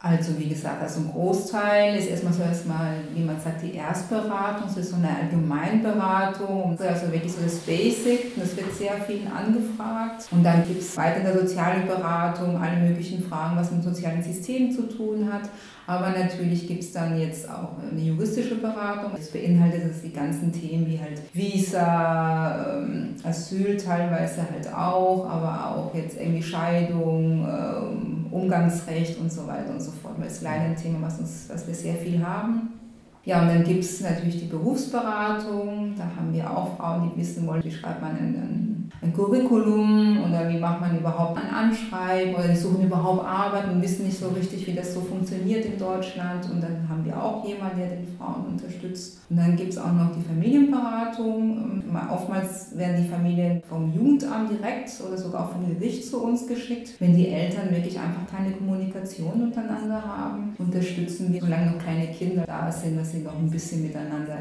Also 0.04 0.40
wie 0.40 0.50
gesagt, 0.50 0.82
also 0.82 1.02
ein 1.02 1.12
Großteil 1.12 1.96
ist 1.96 2.10
erstmal 2.10 2.34
so 2.34 2.42
erstmal, 2.42 2.96
wie 3.14 3.24
man 3.24 3.40
sagt, 3.40 3.62
die 3.62 3.76
Erstberatung, 3.76 4.64
das 4.66 4.78
ist 4.78 4.90
so 4.90 4.96
eine 4.96 5.16
Allgemeinberatung, 5.16 6.76
also 6.80 7.12
wirklich 7.12 7.32
so 7.32 7.44
das 7.44 7.58
Basic, 7.58 8.36
das 8.36 8.58
wird 8.58 8.74
sehr 8.74 8.94
viel 9.06 9.28
angefragt. 9.28 10.28
Und 10.32 10.44
dann 10.44 10.68
gibt 10.68 10.82
es 10.82 10.98
weiter 10.98 11.18
in 11.18 11.26
der 11.26 11.40
sozialen 11.40 11.86
Beratung 11.86 12.60
alle 12.60 12.78
möglichen 12.78 13.24
Fragen, 13.24 13.56
was 13.56 13.72
mit 13.72 13.84
sozialen 13.84 14.24
Systemen 14.24 14.72
zu 14.72 14.90
tun 14.90 15.32
hat. 15.32 15.44
Aber 15.86 16.10
natürlich 16.10 16.68
gibt 16.68 16.84
es 16.84 16.94
dann 16.94 17.20
jetzt 17.20 17.50
auch 17.50 17.74
eine 17.92 18.02
juristische 18.02 18.56
Beratung. 18.56 19.12
Das 19.16 19.30
beinhaltet 19.30 19.90
das 19.90 20.02
die 20.02 20.14
ganzen 20.14 20.52
Themen 20.52 20.88
wie 20.88 21.00
halt 21.00 21.22
Visa, 21.34 22.80
ähm, 22.80 23.16
Asyl 23.24 23.78
teilweise 23.78 24.46
halt 24.50 24.74
auch, 24.74 25.30
aber 25.30 25.76
auch 25.76 25.94
jetzt 25.94 26.18
irgendwie 26.18 26.42
Scheidung, 26.42 27.46
ähm, 27.46 28.11
Umgangsrecht 28.32 29.20
und 29.20 29.32
so 29.32 29.48
weiter 29.48 29.72
und 29.72 29.82
so 29.82 29.92
fort. 29.92 30.16
Weil 30.18 30.28
es 30.28 30.42
leider 30.42 30.66
ein 30.66 30.76
Thema, 30.76 31.08
was, 31.08 31.20
uns, 31.20 31.46
was 31.50 31.68
wir 31.68 31.76
sehr 31.76 31.96
viel 31.96 32.26
haben. 32.26 32.80
Ja, 33.24 33.42
und 33.42 33.50
dann 33.50 33.64
gibt 33.64 33.84
es 33.84 34.02
natürlich 34.02 34.40
die 34.40 34.48
Berufsberatung. 34.48 35.94
Da 35.96 36.06
haben 36.16 36.34
wir 36.34 36.50
auch 36.50 36.78
Frauen, 36.78 37.12
die 37.12 37.22
wissen 37.22 37.46
wollen, 37.46 37.64
wie 37.64 37.72
schreibt 37.72 38.02
man 38.02 38.18
einen 38.18 38.71
ein 39.04 39.14
Curriculum 39.14 40.24
oder 40.24 40.48
wie 40.48 40.60
macht 40.60 40.80
man 40.80 40.98
überhaupt 40.98 41.38
ein 41.38 41.50
Anschreiben 41.50 42.36
oder 42.36 42.48
die 42.48 42.56
suchen 42.56 42.84
überhaupt 42.86 43.26
Arbeit 43.26 43.72
und 43.72 43.82
wissen 43.82 44.06
nicht 44.06 44.20
so 44.20 44.28
richtig, 44.30 44.68
wie 44.68 44.74
das 44.74 44.94
so 44.94 45.02
funktioniert 45.02 45.66
in 45.66 45.80
Deutschland. 45.80 46.48
Und 46.52 46.62
dann 46.62 46.88
haben 46.88 47.04
wir 47.04 47.22
auch 47.22 47.44
jemanden, 47.44 47.80
der 47.80 47.90
den 47.90 48.08
Frauen 48.18 48.46
unterstützt. 48.52 49.22
Und 49.30 49.38
dann 49.38 49.56
gibt 49.56 49.74
es 49.74 49.80
auch 49.80 49.92
noch 49.92 50.12
die 50.16 50.22
Familienberatung. 50.22 51.84
Oftmals 52.12 52.78
werden 52.78 53.04
die 53.04 53.10
Familien 53.10 53.64
vom 53.68 53.92
Jugendamt 53.92 54.52
direkt 54.52 54.92
oder 55.08 55.18
sogar 55.18 55.46
auch 55.46 55.52
vom 55.54 55.68
Gericht 55.68 56.06
zu 56.06 56.24
uns 56.24 56.46
geschickt. 56.46 56.92
Wenn 57.00 57.16
die 57.16 57.30
Eltern 57.30 57.72
wirklich 57.72 57.98
einfach 57.98 58.28
keine 58.30 58.52
Kommunikation 58.52 59.44
untereinander 59.44 60.04
haben, 60.06 60.56
unterstützen 60.60 61.34
wir, 61.34 61.42
solange 61.42 61.72
noch 61.72 61.80
kleine 61.80 62.08
Kinder 62.08 62.44
da 62.46 62.72
sind, 62.72 63.00
dass 63.00 63.12
sie 63.12 63.20
noch 63.20 63.36
ein 63.36 63.50
bisschen 63.50 63.82
miteinander, 63.82 64.38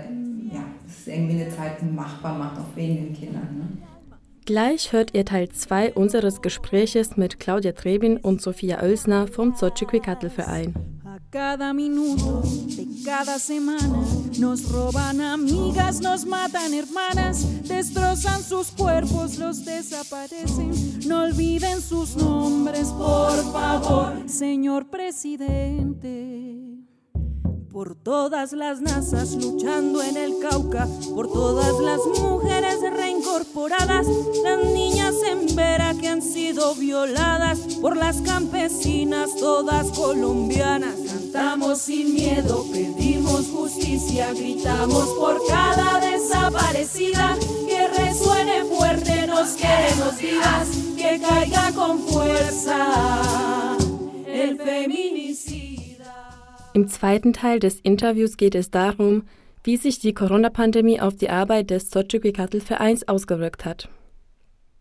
ja, 0.53 0.61
das 0.85 0.99
ist 0.99 1.09
irgendwie 1.09 1.41
eine 1.41 1.49
Zeit 1.49 1.83
machbar 1.83 2.37
macht, 2.37 2.59
auch 2.59 2.77
wegen 2.77 2.97
den 2.97 3.15
Kindern. 3.15 3.49
Ne? 3.57 3.90
Gleich 4.47 4.93
hört 4.93 5.15
ihr 5.15 5.25
Teil 5.25 5.49
2 5.49 5.93
unseres 5.95 6.41
Gespräches 6.41 7.17
mit 7.17 7.39
Claudia 7.39 7.73
Trebin 7.73 8.17
und 8.17 8.41
Sophia 8.43 8.83
Oelsner 8.83 9.27
vom 9.27 9.55
Xochicalverein. 9.55 10.75
Cada 11.31 11.73
minuto 11.73 12.43
de 12.77 13.05
cada 13.05 13.39
semana 13.39 14.03
nos 14.39 14.69
roban 14.69 15.21
amigas, 15.21 16.01
nos 16.01 16.25
matan 16.25 16.75
hermanas, 16.75 17.47
destrozan 17.69 18.43
sus 18.43 18.73
cuerpos, 18.73 19.39
los 19.39 19.65
desaparecen. 19.65 20.73
No 21.07 21.23
olviden 21.23 21.81
sus 21.81 22.17
nombres, 22.17 22.89
por 22.89 23.37
favor, 23.53 24.29
señor 24.29 24.87
presidente 24.91 26.50
por 27.81 27.95
todas 27.95 28.53
las 28.53 28.83
nazas 28.83 29.33
luchando 29.37 30.03
en 30.03 30.19
el 30.19 30.39
Cauca, 30.39 30.87
por 31.15 31.33
todas 31.33 31.81
las 31.81 32.01
mujeres 32.21 32.79
reincorporadas, 32.83 34.07
las 34.45 34.65
niñas 34.67 35.15
en 35.27 35.57
Vera 35.57 35.95
que 35.99 36.09
han 36.09 36.21
sido 36.21 36.75
violadas, 36.75 37.59
por 37.81 37.97
las 37.97 38.21
campesinas 38.21 39.35
todas 39.37 39.87
colombianas. 39.93 40.95
Cantamos 41.07 41.79
sin 41.79 42.13
miedo, 42.13 42.67
pedimos 42.71 43.47
justicia, 43.47 44.31
gritamos 44.35 45.09
por 45.19 45.41
cada 45.49 46.01
desaparecida, 46.01 47.35
que 47.67 47.89
resuene 47.89 48.63
fuerte, 48.65 49.27
nos 49.27 49.53
queremos 49.53 50.19
vivas, 50.21 50.69
que 50.99 51.19
caiga 51.19 51.73
con 51.73 51.99
fuerza 52.01 53.79
el 54.27 54.59
feminismo. 54.59 55.20
Im 56.73 56.87
zweiten 56.87 57.33
Teil 57.33 57.59
des 57.59 57.81
Interviews 57.81 58.37
geht 58.37 58.55
es 58.55 58.71
darum, 58.71 59.25
wie 59.65 59.77
sich 59.77 59.99
die 59.99 60.15
Corona-Pandemie 60.15 61.01
auf 61.01 61.17
die 61.17 61.29
Arbeit 61.29 61.71
des 61.71 61.91
Sochukikatl-Vereins 61.91 63.09
ausgewirkt 63.09 63.65
hat. 63.65 63.89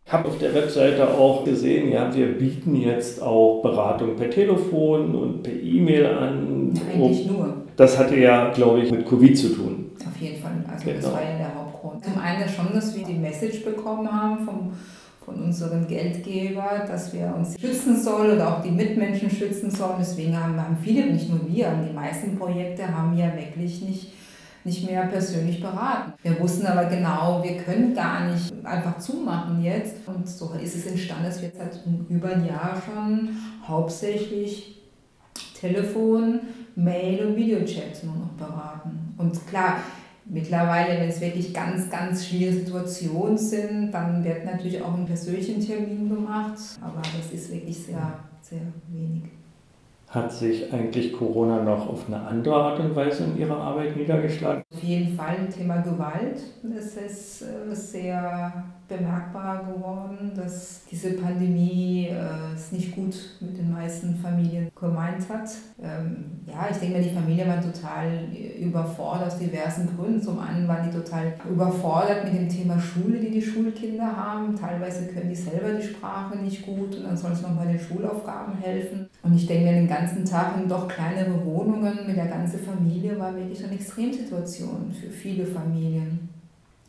Ich 0.06 0.14
habe 0.14 0.28
auf 0.28 0.38
der 0.38 0.54
Webseite 0.54 1.08
auch 1.08 1.44
gesehen, 1.44 1.92
ja, 1.92 2.14
wir 2.16 2.38
bieten 2.38 2.76
jetzt 2.76 3.22
auch 3.22 3.62
Beratung 3.64 4.16
per 4.16 4.30
Telefon 4.30 5.16
und 5.16 5.44
per 5.44 5.54
E-Mail 5.54 6.06
an. 6.06 6.80
Eigentlich 6.94 7.26
nur. 7.26 7.64
Das 7.76 7.98
hatte 7.98 8.18
ja, 8.18 8.52
glaube 8.52 8.82
ich, 8.82 8.92
mit 8.92 9.08
Covid 9.08 9.36
zu 9.36 9.50
tun. 9.50 9.92
Auf 10.08 10.22
jeden 10.22 10.42
Fall. 10.42 10.64
Also 10.72 10.86
genau. 10.86 11.02
das 11.02 11.12
war 11.12 11.24
ja 11.24 11.38
der 11.38 11.56
Hauptgrund. 11.56 12.06
Zum 12.06 12.20
einen 12.20 12.48
schon, 12.50 12.68
dass 12.72 12.96
wir 12.96 13.04
die 13.04 13.18
Message 13.18 13.64
bekommen 13.64 14.12
haben 14.12 14.46
vom 14.46 14.74
von 15.30 15.44
unserem 15.44 15.88
Geldgeber, 15.88 16.86
dass 16.88 17.14
wir 17.14 17.34
uns 17.36 17.60
schützen 17.60 18.02
sollen 18.02 18.36
oder 18.36 18.58
auch 18.58 18.64
die 18.64 18.72
Mitmenschen 18.72 19.30
schützen 19.30 19.70
sollen. 19.70 19.98
Deswegen 20.00 20.38
haben, 20.38 20.60
haben 20.60 20.78
viele, 20.82 21.06
nicht 21.06 21.30
nur 21.30 21.48
wir, 21.48 21.72
die 21.88 21.94
meisten 21.94 22.38
Projekte 22.38 22.88
haben 22.88 23.16
ja 23.16 23.28
wirklich 23.36 23.82
nicht, 23.82 24.14
nicht 24.64 24.90
mehr 24.90 25.06
persönlich 25.06 25.62
beraten. 25.62 26.14
Wir 26.24 26.40
wussten 26.40 26.66
aber 26.66 26.86
genau, 26.86 27.44
wir 27.44 27.58
können 27.58 27.94
gar 27.94 28.28
nicht 28.28 28.52
einfach 28.66 28.98
zumachen 28.98 29.64
jetzt. 29.64 29.98
Und 30.08 30.28
so 30.28 30.54
ist 30.62 30.76
es 30.76 30.88
entstanden, 30.88 31.26
dass 31.26 31.42
wir 31.42 31.50
jetzt 31.50 31.60
seit 31.60 31.80
über 32.10 32.30
ein 32.30 32.46
Jahr 32.46 32.82
schon 32.84 33.30
hauptsächlich 33.68 34.82
Telefon, 35.60 36.40
Mail 36.76 37.26
und 37.26 37.36
Videochat 37.36 38.04
nur 38.04 38.16
noch 38.16 38.32
beraten. 38.32 39.14
Und 39.18 39.48
klar, 39.48 39.78
Mittlerweile, 40.32 41.00
wenn 41.00 41.10
es 41.10 41.20
wirklich 41.22 41.52
ganz, 41.54 41.90
ganz 41.90 42.28
schwierige 42.28 42.60
Situationen 42.60 43.38
sind, 43.38 43.92
dann 43.92 44.24
wird 44.24 44.46
natürlich 44.46 44.80
auch 44.80 44.94
ein 44.94 45.08
persönlichen 45.08 45.60
Termin 45.60 46.08
gemacht, 46.08 46.60
aber 46.82 47.02
das 47.02 47.32
ist 47.34 47.52
wirklich 47.52 47.78
sehr, 47.80 48.20
sehr 48.42 48.62
wenig. 48.90 49.39
Hat 50.10 50.32
sich 50.32 50.74
eigentlich 50.74 51.14
Corona 51.14 51.62
noch 51.62 51.88
auf 51.88 52.08
eine 52.08 52.20
andere 52.20 52.56
Art 52.56 52.80
und 52.80 52.96
Weise 52.96 53.26
in 53.26 53.38
Ihrer 53.38 53.58
Arbeit 53.58 53.96
niedergeschlagen? 53.96 54.64
Auf 54.74 54.82
jeden 54.82 55.16
Fall 55.16 55.48
Thema 55.56 55.82
Gewalt. 55.82 56.42
Es 56.76 56.98
ist 56.98 57.44
äh, 57.44 57.76
sehr 57.76 58.52
bemerkbar 58.88 59.66
geworden, 59.66 60.32
dass 60.36 60.82
diese 60.90 61.14
Pandemie 61.14 62.08
äh, 62.10 62.56
es 62.56 62.72
nicht 62.72 62.96
gut 62.96 63.16
mit 63.40 63.58
den 63.58 63.72
meisten 63.72 64.16
Familien 64.16 64.72
gemeint 64.76 65.30
hat. 65.30 65.50
Ähm, 65.82 66.26
ja, 66.48 66.68
ich 66.72 66.78
denke 66.78 66.98
mal, 66.98 67.04
die 67.04 67.14
Familien 67.14 67.48
waren 67.48 67.62
total 67.62 68.08
überfordert 68.60 69.28
aus 69.28 69.38
diversen 69.38 69.96
Gründen. 69.96 70.22
Zum 70.22 70.40
einen 70.40 70.68
waren 70.68 70.90
die 70.90 70.98
total 70.98 71.34
überfordert 71.48 72.24
mit 72.24 72.34
dem 72.34 72.50
Thema 72.50 72.80
Schule, 72.80 73.20
die 73.20 73.30
die 73.30 73.42
Schulkinder 73.42 74.18
haben. 74.18 74.56
Teilweise 74.56 75.08
können 75.08 75.30
die 75.30 75.36
selber 75.36 75.74
die 75.74 75.86
Sprache 75.86 76.36
nicht 76.38 76.66
gut 76.66 76.96
und 76.96 77.04
dann 77.04 77.16
soll 77.16 77.34
es 77.34 77.44
noch 77.44 77.52
bei 77.52 77.66
den 77.66 77.80
Schulaufgaben 77.80 78.56
helfen. 78.56 79.08
Und 79.22 79.36
ich 79.36 79.48
denke, 79.48 79.72
den 79.72 79.88
ganzen 79.88 80.24
Tag 80.24 80.56
in 80.58 80.70
doch 80.70 80.88
kleinere 80.88 81.46
Wohnungen 81.46 82.08
mit 82.08 82.16
der 82.16 82.28
ganzen 82.28 82.60
Familie 82.60 83.20
war 83.20 83.36
wirklich 83.36 83.64
eine 83.64 83.74
Extremsituation 83.74 84.94
für 84.94 85.10
viele 85.10 85.46
Familien. 85.46 86.30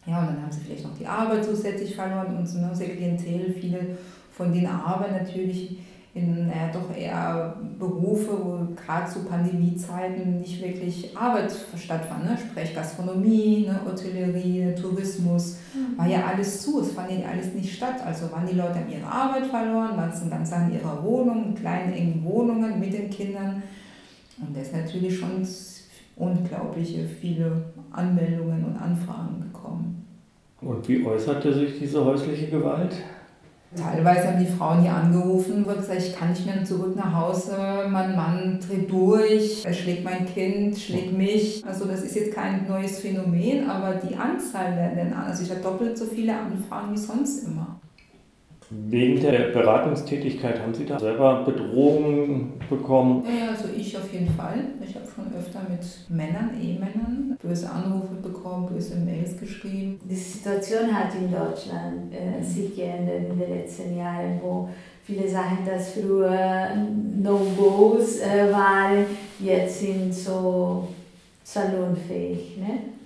Ja, 0.06 0.20
und 0.20 0.28
dann 0.28 0.42
haben 0.42 0.52
sie 0.52 0.60
vielleicht 0.60 0.84
noch 0.84 0.96
die 0.96 1.06
Arbeit 1.06 1.44
zusätzlich 1.44 1.94
verloren 1.94 2.36
und 2.36 2.46
so 2.46 2.58
ne, 2.58 2.70
sehr 2.72 2.90
Klientel, 2.90 3.52
viele 3.52 3.96
von 4.32 4.52
denen 4.52 4.66
arbeiten 4.66 5.14
natürlich 5.14 5.76
in 6.12 6.48
naja, 6.48 6.70
doch 6.72 6.96
eher 6.96 7.56
Berufe, 7.78 8.32
wo 8.42 8.74
gerade 8.74 9.08
zu 9.08 9.24
Pandemiezeiten 9.24 10.40
nicht 10.40 10.60
wirklich 10.60 11.16
Arbeit 11.16 11.52
stattfand. 11.76 12.24
Ne? 12.24 12.36
Sprich 12.36 12.74
Gastronomie, 12.74 13.66
ne? 13.68 13.80
Hotellerie? 13.86 14.74
Tourismus, 14.74 15.58
mhm. 15.72 15.96
war 15.96 16.08
ja 16.08 16.24
alles 16.26 16.62
zu, 16.62 16.80
es 16.80 16.92
fand 16.92 17.12
ja 17.12 17.28
alles 17.28 17.54
nicht 17.54 17.72
statt. 17.72 18.04
Also 18.04 18.30
waren 18.32 18.46
die 18.46 18.56
Leute 18.56 18.74
an 18.74 18.90
ihre 18.90 19.06
Arbeit 19.06 19.46
verloren, 19.46 19.96
waren 19.96 20.10
es 20.10 20.28
ganz 20.28 20.52
an 20.52 20.72
ihrer 20.72 21.00
Wohnung, 21.04 21.44
in 21.48 21.54
kleinen, 21.54 21.92
engen 21.92 22.19
Wohnungen 22.50 22.80
mit 22.80 22.92
den 22.92 23.10
Kindern. 23.10 23.62
Und 24.40 24.56
das 24.56 24.68
ist 24.68 24.74
natürlich 24.74 25.18
schon 25.18 25.46
unglaubliche 26.16 27.06
viele 27.06 27.64
Anmeldungen 27.90 28.64
und 28.64 28.76
Anfragen 28.76 29.40
gekommen. 29.40 30.06
Und 30.60 30.86
wie 30.88 31.04
äußerte 31.04 31.52
sich 31.54 31.78
diese 31.78 32.04
häusliche 32.04 32.48
Gewalt? 32.48 32.94
Teilweise 33.74 34.26
haben 34.26 34.44
die 34.44 34.50
Frauen 34.50 34.82
hier 34.82 34.92
angerufen 34.92 35.64
und 35.64 35.78
gesagt, 35.78 36.02
ich 36.02 36.16
kann 36.16 36.30
nicht 36.30 36.44
mehr 36.44 36.64
zurück 36.64 36.96
nach 36.96 37.14
Hause, 37.14 37.56
mein 37.88 38.16
Mann 38.16 38.58
dreht 38.58 38.90
durch, 38.90 39.64
er 39.64 39.72
schlägt 39.72 40.04
mein 40.04 40.26
Kind, 40.26 40.76
schlägt 40.76 41.16
mich. 41.16 41.64
Also 41.64 41.84
das 41.84 42.02
ist 42.02 42.16
jetzt 42.16 42.34
kein 42.34 42.66
neues 42.66 42.98
Phänomen, 42.98 43.70
aber 43.70 43.94
die 43.94 44.16
Anzahl 44.16 44.74
der, 44.74 44.96
der 44.96 45.16
also 45.16 45.44
ich 45.44 45.50
habe 45.50 45.60
doppelt 45.60 45.96
so 45.96 46.04
viele 46.04 46.36
Anfragen 46.36 46.92
wie 46.92 46.98
sonst 46.98 47.46
immer. 47.46 47.69
Wegen 48.72 49.20
der 49.20 49.48
Beratungstätigkeit 49.48 50.60
haben 50.62 50.72
Sie 50.72 50.86
da 50.86 50.96
selber 50.96 51.42
Bedrohungen 51.44 52.52
bekommen? 52.70 53.24
Ja, 53.26 53.50
also 53.50 53.64
ich 53.76 53.96
auf 53.96 54.12
jeden 54.12 54.32
Fall. 54.32 54.58
Ich 54.86 54.94
habe 54.94 55.06
schon 55.12 55.26
öfter 55.36 55.62
mit 55.68 55.80
Männern, 56.08 56.50
Ehemännern, 56.62 57.36
böse 57.42 57.68
Anrufe 57.68 58.14
bekommen, 58.22 58.68
böse 58.72 58.94
Mails 58.94 59.36
geschrieben. 59.40 59.98
Die 60.08 60.14
Situation 60.14 60.94
hat 60.94 61.12
in 61.16 61.32
Deutschland 61.32 62.12
äh, 62.12 62.40
sich 62.44 62.76
geändert 62.76 63.30
in 63.30 63.40
den 63.40 63.50
letzten 63.50 63.98
Jahren, 63.98 64.38
wo 64.40 64.68
viele 65.04 65.28
Sachen, 65.28 65.58
das 65.66 65.94
früher 65.94 66.68
No-Gos 67.20 68.20
äh, 68.20 68.52
waren, 68.52 69.04
jetzt 69.40 69.80
sind 69.80 70.14
so 70.14 70.86
salonfähig. 71.42 72.56
Ne? 72.58 72.99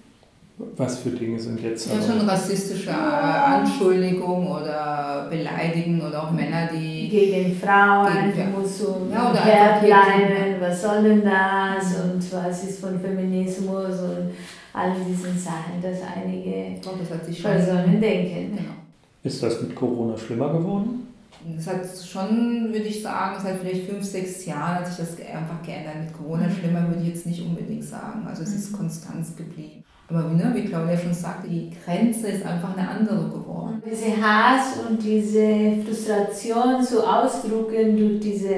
Was 0.57 0.99
für 0.99 1.11
Dinge 1.11 1.39
sind 1.39 1.61
jetzt? 1.61 1.89
Ja, 1.89 2.01
schon 2.01 2.29
rassistische 2.29 2.95
Anschuldigungen 2.95 4.47
oder 4.47 5.27
Beleidigen 5.29 6.01
oder 6.01 6.23
auch 6.23 6.31
Männer, 6.31 6.69
die. 6.73 7.09
Gegen 7.09 7.57
Frauen, 7.57 8.33
gegen, 8.33 8.39
ja. 8.39 8.59
musst 8.59 8.81
du 8.81 8.87
ja, 9.11 9.31
bleiben, 9.81 10.57
was 10.61 10.83
soll 10.83 11.03
denn 11.03 11.25
das 11.25 11.99
mhm. 11.99 12.13
und 12.13 12.33
was 12.33 12.65
ist 12.65 12.81
von 12.81 13.01
Feminismus 13.01 14.01
und 14.01 14.31
all 14.73 14.93
diesen 15.09 15.37
Sachen, 15.39 15.83
dass 15.83 15.99
einige 16.15 16.81
oh, 16.87 16.91
das 16.99 17.43
Personen 17.43 18.01
denken. 18.01 18.57
Genau. 18.57 18.75
Ist 19.25 19.43
das 19.43 19.61
mit 19.63 19.75
Corona 19.75 20.17
schlimmer 20.17 20.53
geworden? 20.53 21.09
Es 21.59 21.67
hat 21.67 21.81
schon, 22.07 22.73
würde 22.73 22.87
ich 22.87 23.03
sagen, 23.03 23.41
seit 23.43 23.61
vielleicht 23.61 23.89
fünf, 23.89 24.05
sechs 24.05 24.47
Jahren 24.47 24.77
hat 24.77 24.87
sich 24.87 24.97
das 24.97 25.17
einfach 25.21 25.63
geändert. 25.63 25.97
Mit 26.05 26.13
Corona 26.13 26.47
mhm. 26.47 26.53
schlimmer 26.53 26.89
würde 26.89 27.03
ich 27.03 27.09
jetzt 27.09 27.27
nicht 27.27 27.43
unbedingt 27.43 27.85
sagen. 27.85 28.27
Also 28.27 28.43
es 28.43 28.55
ist 28.55 28.73
mhm. 28.73 28.77
Konstanz 28.77 29.37
geblieben. 29.37 29.84
Aber 30.09 30.23
ne, 30.25 30.51
wie 30.55 30.65
Claudia 30.65 30.97
schon 30.97 31.15
sagte, 31.15 31.49
die 31.49 31.71
Grenze 31.85 32.29
ist 32.29 32.45
einfach 32.45 32.77
eine 32.77 32.89
andere 32.89 33.29
geworden. 33.29 33.83
Diese 33.85 34.21
Hass 34.21 34.79
und 34.89 35.03
diese 35.03 35.83
Frustration 35.85 36.83
zu 36.83 37.03
ausdrücken 37.03 37.97
durch 37.97 38.21
diese 38.21 38.55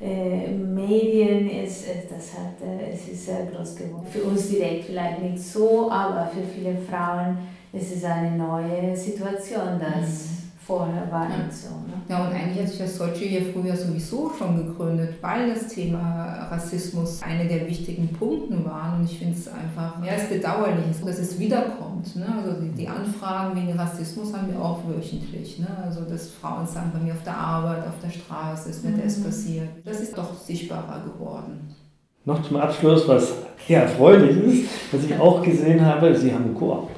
äh, 0.00 0.48
Medien, 0.52 1.50
ist, 1.50 1.84
das 2.08 2.32
hat, 2.34 2.62
äh, 2.62 2.92
es 2.92 3.08
ist 3.08 3.26
sehr 3.26 3.46
groß 3.46 3.74
geworden. 3.74 4.06
Für 4.08 4.22
uns 4.22 4.48
direkt 4.48 4.84
vielleicht 4.84 5.20
nicht 5.20 5.42
so, 5.42 5.90
aber 5.90 6.30
für 6.32 6.44
viele 6.44 6.76
Frauen 6.76 7.38
ist 7.72 7.96
es 7.96 8.04
eine 8.04 8.36
neue 8.36 8.96
Situation, 8.96 9.80
dass 9.80 10.30
mhm 10.30 10.37
vorher 10.68 11.10
war 11.10 11.28
ja. 11.30 11.38
nicht 11.38 11.56
so. 11.56 11.70
Ne? 11.70 11.94
Ja, 12.08 12.26
und 12.26 12.34
eigentlich 12.34 12.60
hat 12.60 12.68
sich 12.68 12.78
das 12.78 12.98
Deutsche 12.98 13.24
hier 13.24 13.40
früher 13.54 13.74
sowieso 13.74 14.30
schon 14.38 14.56
gegründet, 14.58 15.14
weil 15.22 15.48
das 15.48 15.68
Thema 15.68 16.46
Rassismus 16.50 17.22
eine 17.22 17.48
der 17.48 17.66
wichtigen 17.66 18.08
Punkte 18.08 18.62
war. 18.66 18.94
Und 18.96 19.10
ich 19.10 19.18
finde 19.18 19.34
es 19.36 19.48
einfach, 19.48 20.04
ja, 20.04 20.12
es 20.12 20.24
ist 20.24 20.30
bedauerlich, 20.30 20.84
dass 21.02 21.18
es 21.18 21.38
wiederkommt. 21.38 22.14
Ne? 22.14 22.26
Also 22.36 22.60
die, 22.60 22.68
die, 22.68 22.86
Anfragen 22.86 23.56
wegen 23.56 23.78
Rassismus 23.78 24.34
haben 24.34 24.52
wir 24.52 24.62
auch 24.62 24.80
wöchentlich. 24.86 25.58
Ne? 25.58 25.68
Also 25.82 26.02
dass 26.02 26.28
Frauen 26.32 26.66
sagen, 26.66 26.90
bei 26.92 27.00
mir 27.00 27.14
auf 27.14 27.22
der 27.24 27.36
Arbeit, 27.36 27.86
auf 27.86 27.98
der 28.04 28.10
Straße 28.10 28.68
ist 28.68 28.84
mir 28.84 28.90
mhm. 28.90 29.02
das 29.02 29.22
passiert. 29.22 29.68
Das 29.86 30.00
ist 30.00 30.16
doch 30.18 30.34
sichtbarer 30.34 31.02
geworden. 31.02 31.74
Noch 32.26 32.42
zum 32.42 32.58
Abschluss, 32.58 33.08
was 33.08 33.32
sehr 33.66 33.84
erfreulich 33.84 34.36
ist, 34.36 34.68
was 34.92 35.02
ich 35.02 35.18
auch 35.18 35.42
gesehen 35.42 35.84
habe, 35.84 36.14
Sie 36.14 36.32
haben 36.32 36.44
einen 36.44 36.54
Koop 36.54 36.90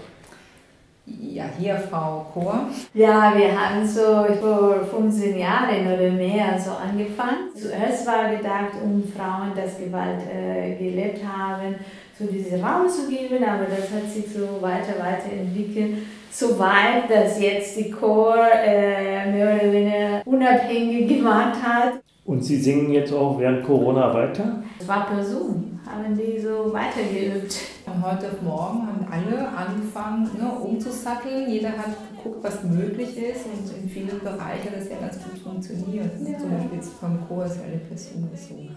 ja, 1.21 1.45
hier 1.59 1.77
Frau 1.77 2.27
Chor. 2.33 2.69
Ja, 2.95 3.33
wir 3.37 3.59
haben 3.59 3.87
so 3.87 4.27
vor 4.41 4.81
15 4.85 5.39
Jahren 5.39 5.87
oder 5.87 6.11
mehr 6.11 6.59
so 6.59 6.71
angefangen. 6.71 7.51
Zuerst 7.55 8.07
war 8.07 8.31
gedacht, 8.31 8.75
um 8.83 9.03
Frauen, 9.03 9.53
die 9.55 9.85
Gewalt 9.85 10.21
äh, 10.33 10.75
gelebt 10.77 11.21
haben, 11.25 11.77
so 12.19 12.27
diesen 12.27 12.63
Raum 12.63 12.89
zu 12.89 13.09
geben, 13.09 13.43
aber 13.45 13.65
das 13.65 13.91
hat 13.91 14.11
sich 14.11 14.27
so 14.33 14.61
weiter, 14.61 14.95
weiterentwickelt. 14.99 15.99
So 16.31 16.59
weit, 16.59 17.11
dass 17.11 17.41
jetzt 17.41 17.77
die 17.77 17.91
Chor 17.91 18.37
äh, 18.37 19.31
mehr 19.31 19.55
oder 19.55 19.73
weniger 19.73 20.23
unabhängig 20.25 21.09
gemacht 21.09 21.57
hat. 21.63 21.95
Und 22.25 22.45
Sie 22.45 22.57
singen 22.57 22.93
jetzt 22.93 23.13
auch 23.13 23.41
während 23.41 23.65
Corona 23.65 24.15
weiter? 24.15 24.63
Es 24.79 24.87
war 24.87 25.07
per 25.07 25.25
Zoom, 25.25 25.81
haben 25.85 26.17
die 26.17 26.39
so 26.39 26.73
weitergeübt. 26.73 27.57
Von 27.91 28.05
heute 28.05 28.29
auf 28.29 28.41
morgen 28.43 28.87
haben 28.87 29.07
alle 29.11 29.49
angefangen 29.49 30.31
ne, 30.39 30.49
umzusatteln. 30.49 31.51
Jeder 31.51 31.71
hat 31.71 31.97
geguckt, 32.15 32.45
was 32.45 32.63
möglich 32.63 33.17
ist 33.17 33.47
und 33.47 33.77
in 33.77 33.89
vielen 33.89 34.21
Bereichen 34.21 34.71
hat 34.71 34.77
das 34.77 34.89
ja 34.89 34.99
ganz 35.01 35.17
gut 35.25 35.39
funktioniert. 35.43 36.13
Ja. 36.21 36.39
Zum 36.39 36.51
Beispiel 36.51 36.77
jetzt 36.77 36.93
vom 37.01 37.27
Chor 37.27 37.47
ist 37.47 37.61
eine 37.61 37.79
Person 37.79 38.31
gesungen 38.31 38.77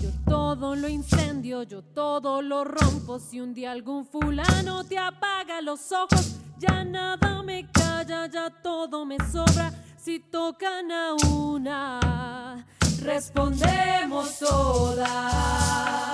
Yo 0.00 0.10
todo 0.26 0.74
lo 0.74 0.88
incendio, 0.88 1.62
yo 1.62 1.82
todo 1.94 2.42
lo 2.42 2.64
rompo. 2.64 3.20
Si 3.20 3.40
un 3.40 3.54
día 3.54 3.70
algún 3.70 4.04
fulano 4.04 4.82
te 4.82 4.98
apaga 4.98 5.60
los 5.62 5.92
ojos, 5.92 6.40
ya 6.58 6.82
nada 6.82 7.40
me 7.44 7.68
calla, 7.70 8.26
ya 8.26 8.50
todo 8.50 9.04
me 9.04 9.16
sobra. 9.30 9.72
Si 9.96 10.18
tocan 10.18 10.90
a 10.90 11.14
una, 11.14 12.66
respondemos 13.04 14.38
todas. 14.40 16.07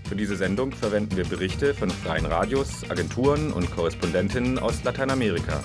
Für 0.05 0.17
diese 0.17 0.37
Sendung 0.37 0.71
verwenden 0.71 1.17
wir 1.17 1.25
Berichte 1.25 1.75
von 1.75 1.91
freien 1.91 2.27
Radios, 2.27 2.89
Agenturen 2.89 3.53
und 3.53 3.73
Korrespondentinnen 3.73 4.61
aus 4.61 4.85
Lateinamerika. 4.85 5.65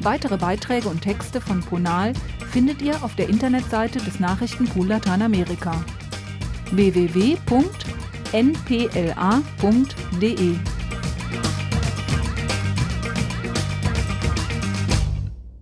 Weitere 0.00 0.36
Beiträge 0.36 0.88
und 0.88 1.02
Texte 1.02 1.40
von 1.40 1.60
Ponal 1.60 2.12
findet 2.48 2.82
ihr 2.82 3.02
auf 3.02 3.14
der 3.14 3.28
Internetseite 3.28 3.98
des 3.98 4.20
Nachrichtenpool 4.20 4.86
Lateinamerika 4.86 5.84
www.npla.de. 6.72 7.38